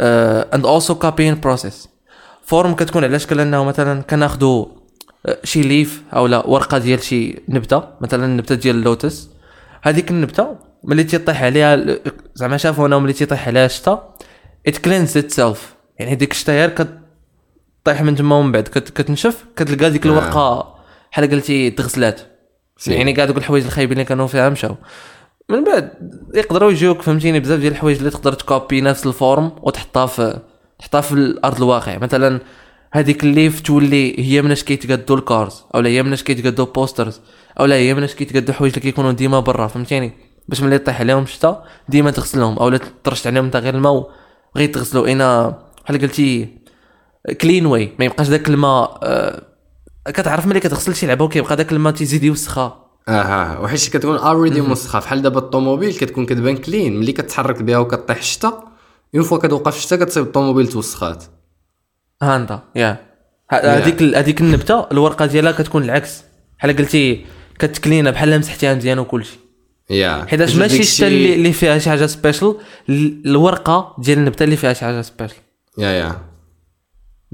[0.00, 1.88] اند اولسو كابين بروسيس
[2.42, 4.66] فورم كتكون على شكل انه مثلا كناخذوا
[5.26, 7.82] آه، شي ليف أو لا ورقة ديال شي نبتة.
[8.00, 9.28] مثلا النبته ديال اللوتس
[9.82, 11.98] هذيك النبتة ملي تيطيح عليها
[12.34, 14.14] زعما شافوا أنا ملي تيطيح عليها الشتا
[14.68, 15.58] it cleans itself.
[15.98, 18.68] يعني ديك الشتا غير كطيح من تما ومن بعد.
[18.68, 20.74] كت- كتنشف كتلقى ديك الورقة
[21.12, 22.20] بحال قلتي تغسلات.
[22.86, 24.76] يعني كاع دوك الحوايج الخايبين اللي كانوا فيها مشاو.
[25.48, 25.92] من بعد
[26.34, 30.40] يقدروا يجيوك فهمتيني؟ بزاف ديال الحوايج اللي تقدر تكوبي نفس ال form وتحطها في
[30.78, 31.98] تحطها في الأرض الواقع.
[31.98, 32.40] مثلا
[32.92, 37.20] هذيك ال leaf تولي هي مناش كيتقادوا ال cars أو لا هي مناش كيتقادوا posters
[37.60, 40.12] أو لا هي مناش كيتقادوا حوايج اللي كيكونوا ديما برا فهمتيني؟
[40.48, 44.10] باش ملي طيح عليهم الشتا ديما تغسلهم أو لا ترشت عليهم انت غير الماء
[44.56, 46.48] غير تغسلوا أنا بحال قلتي
[47.40, 49.42] clean وای ما يبقاش داك الماء آه،
[50.06, 54.98] كتعرف ملي كتغسل شي لعبة وكيبقى داك الماء تيزيد يوسخها أها وحيت كتكون already مسخة.
[54.98, 58.62] بحال دابا الطوموبيل كتكون كتبان clean ملي كتحرك بها وكطيح الشتا
[59.14, 61.24] une fois كتوقف الشتا كتصيب الطوموبيل توسخات.
[62.22, 62.96] ها أنت yeah.
[63.50, 66.22] هذيك هذيك النبتة الورقة ديالها كتكون العكس.
[66.58, 67.24] بحال قلتي
[67.58, 69.38] كت clean ا بحال مسحتيها مزيان وكلشي.
[69.90, 72.56] yeah حيتاش ماشي الشتا اللي, اللي فيها شي حاجة special
[73.26, 75.36] الورقة ديال النبتة اللي فيها شي حاجة سبيشال
[75.78, 76.18] يا يا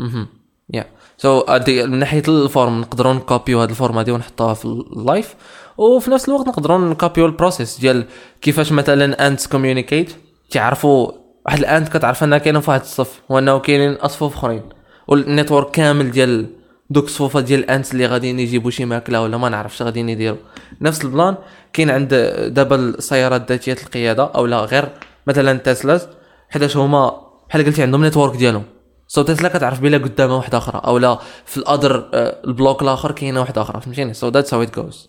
[0.00, 0.26] أها
[0.74, 0.86] يا
[1.18, 5.34] سو من ناحية ال form نقدروا نكوبيو هذه ال form هذه ونحطوها في ال life
[5.78, 8.05] وفي نفس الوقت نقدروا نكوبيو ال process ديال
[8.40, 10.12] كيفاش مثلا ants communicate
[10.50, 11.12] تعرفوا
[11.46, 14.62] واحد ال ant كتعرف أنها كاينة في واحد الصف وأنه كاينين اصفوف أخرين.
[15.09, 16.46] وال network كامل ديال
[16.93, 20.38] دوك الصفوفه ديال ال ants اللي غاديين يجيبوا شي ماكلة ولا ما نعرفش غاديين يديروا
[20.80, 21.36] نفس البلان
[21.72, 22.14] كاين عند
[22.55, 24.88] دابا السيارات ذاتية القيادة أو لا غير
[25.26, 26.09] مثلا Teslas
[26.51, 28.64] حيتاش هما بحال قلتي عندهم network ديالهم.
[29.09, 33.12] so Tesla كتعرف بلا قدامها واحدة أخرى أو لا في ال other ال block الآخر
[33.12, 35.09] كاينة واحدة أخرى فهمتيني؟ so that's how it goes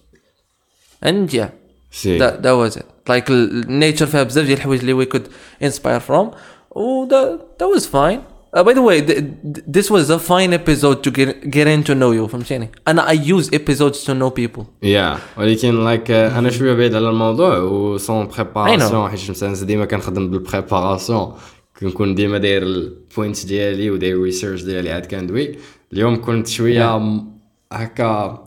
[1.06, 1.50] and yeah
[1.92, 5.28] see that was it like ال nature فيها بزاف ديال الحوايج اللي we could
[5.64, 6.32] inspire from
[6.72, 8.33] و that was fine.
[8.56, 9.24] Uh, by the way, th-
[9.54, 13.08] th- this was a fine episode to get, get in to know you فهمتيني أنا
[13.08, 14.64] I use episodes to know people.
[14.84, 20.30] yeah ولكن like أنا شوية بعيد على الموضوع و I préparation حيت مثلا ديما كنخدم
[20.30, 21.34] بال préparation
[21.80, 25.56] كنكون ديما داير ال point ديالي وداير research ديالي عاد كندوي
[25.94, 27.34] اليوم كنت شوية م-
[27.72, 28.44] هكا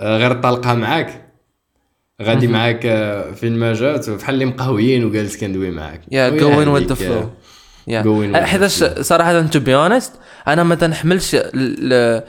[0.00, 1.24] آه، غير طالقة معاك.
[2.22, 4.10] غادي معاك آه، فين ما جات.
[4.10, 6.00] بحال اللي مقهويين وجالس كندوي معاك.
[6.04, 7.24] Yeah going with the آه، flow
[7.90, 8.36] yeah.
[8.36, 10.10] حيتاش صراحة to be honest
[10.48, 12.24] أنا ما تنحملش ال- ال-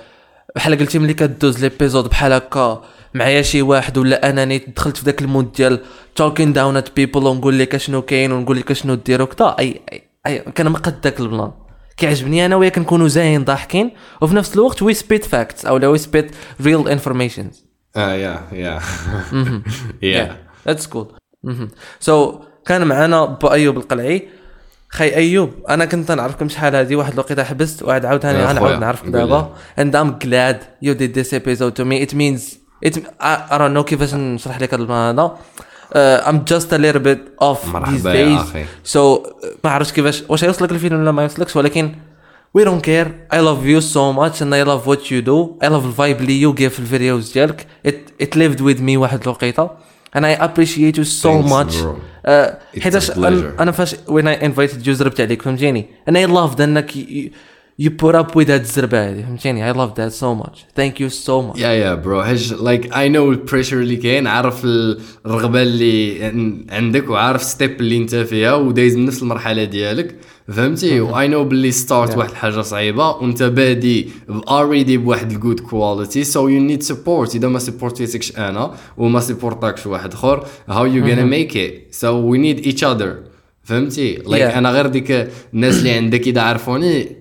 [0.56, 2.82] بحال قلتي ملي كدوز l'épisode بحال هكا
[3.14, 5.80] معايا شي واحد ولا انني دخلت في ذاك ال mode ديال
[6.22, 10.02] talking down at people ونقول لك أشنو كاين ونقول لك أشنو دير وكذا اي اي,
[10.28, 11.52] أي كنمقد ذاك البلان.
[11.98, 13.92] كيعجبني أنا وياك نكونوا زاين ضاحكين
[14.22, 16.32] وفي نفس الوقت we spit facts أو we spit
[16.62, 18.80] real informations آه yeah yeah
[20.02, 21.08] yeah that's cool
[22.00, 24.28] so كان معنا با ايوب القلعي.
[24.90, 29.54] خي أيوب أنا كنت نعرفكم شحال هذه واحد الوقيتة حبست وعاد عاوتاني غنعاود نعرفك دابا.
[30.20, 30.56] glad
[30.88, 32.06] you did this episode to me.
[32.08, 32.42] It means
[32.86, 34.82] it I, I don't know كيفاش نشرح لك هذا
[37.16, 38.42] bit off مرحبا these يا days.
[38.42, 38.66] أخي.
[38.66, 41.92] so uh, ما عرفتش كيفاش واش يوصلك الفيلم ولا ما يوصلكش ولكن
[42.58, 43.08] we don't care.
[43.36, 45.66] I love you so much and I love what you do.
[45.66, 47.68] I love الفايب اللي you give في الفيديوز ديالك.
[48.24, 49.70] It lived with me واحد الوقيتة.
[50.16, 51.76] And I appreciate you so Thanks, much.
[51.82, 51.96] bro.
[52.82, 53.60] حيتاش a أنا- pleasure.
[53.62, 56.92] أنا فاش when I invited you زربت عليك فهمتيني and I loved انك
[57.82, 60.58] you, put up with هاد الزربه هادي فهمتيني I love that so much.
[60.80, 61.60] Thank you so much.
[61.60, 64.62] يا يا برو هج لايك اي نو البريشر اللي كاين عارف
[65.26, 70.16] الرغبة اللي عن- عندك وعارف step اللي انت فيها ودايز من نفس المرحلة ديالك.
[70.48, 75.60] فهمتي؟ و I know باللي start واحد الحاجة صعيبة وانت بادي already بواحد ال good
[75.60, 81.06] quality so you need support إذا ما سبورتيتكش أنا وما سبورتاكش واحد آخر how you
[81.06, 83.16] gonna make it so we need each other
[83.64, 84.58] فهمتي؟ like Yeah.
[84.58, 87.16] أنا غير ديك الناس اللي عندك إذا عرفوني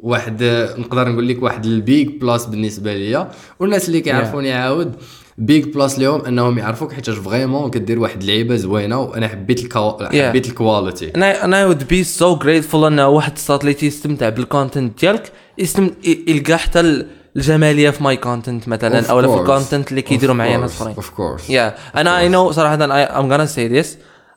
[0.00, 0.42] واحد
[0.78, 4.94] نقدر نقول لك واحد ال big plus بالنسبة ليا والناس اللي كيعرفوني عاود.
[5.38, 9.98] big plus ليهم انهم يعرفوك حيت vraiment كدير واحد اللعيبة زوينة وأنا حبيت الكو...
[10.12, 14.44] حبيت ال quality and I would be so grateful إن واحد الصوت اللي تيستمتع بال
[14.44, 15.90] content ديالك يستم
[16.28, 17.06] يلقى حتى ال-
[17.36, 20.94] الجمالية في my content مثلا أو في ال content اللي كيديروا معايا ناس أخرين.
[20.96, 23.86] of course Yeah, and I know صراحة I, I'm gonna say this.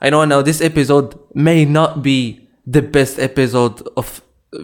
[0.06, 2.40] I know now this episode may not be
[2.76, 4.06] the best episode of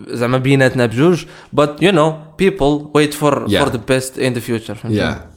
[0.07, 1.25] زعما بيناتنا بجوج
[1.55, 2.11] but you know
[2.43, 3.65] people wait for Yeah.
[3.65, 4.77] for the best in the future.
[4.89, 5.32] Yeah.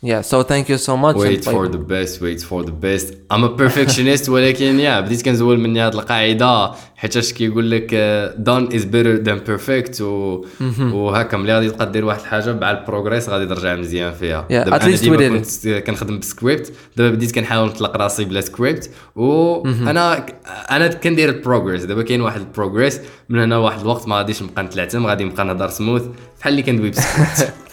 [0.00, 3.14] Yeah so thank you so much wait for the best wait for the best.
[3.30, 8.72] I'm a perfectionist ولكن yeah بديت كنزول مني هاد القاعدة حيتاش كيقول لك uh, done
[8.74, 10.44] is better than perfect و...
[10.80, 14.46] وهكا ملي غادي تبقى دير واحد الحاجة مع ال progress غادي ترجع مزيان فيها.
[14.48, 18.90] Yeah, دابا at أنا ديما كنت كنخدم بسكريبت دابا بديت كنحاول نطلق راسي بلا سكريبت
[19.16, 20.26] وأنا
[20.70, 24.42] أنا كندير ال progress دابا كاين واحد ال progress من هنا واحد الوقت ما غاديش
[24.42, 26.02] نبقى نتلعثم غادي نبقى نهضر سموث
[26.40, 27.52] بحال اللي كندوي بسكريبت.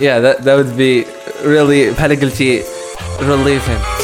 [0.00, 1.06] yeah that, that would be
[1.44, 2.62] really بحال قلتي
[3.20, 4.02] relieving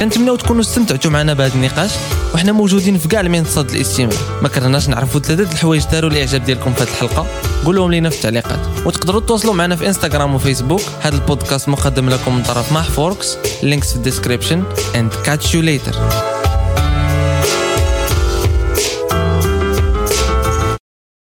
[0.00, 1.90] كنتمناو تكونوا استمتعتوا معنا بهذا النقاش
[2.34, 6.82] وحنا موجودين في كاع المنصات الاستماع ما كرهناش نعرفوا ثلاثة الحوايج داروا الإعجاب ديالكم في
[6.82, 7.26] هذه الحلقة.
[7.64, 8.58] قولوهم لينا في التعليقات.
[8.86, 13.90] وتقدروا تواصلوا معنا في انستغرام وفيسبوك هذا البودكاست مقدم لكم من طرف ماح فوركس لينكس
[13.90, 14.64] في الديسكريبشن.
[14.94, 15.96] And catch you later.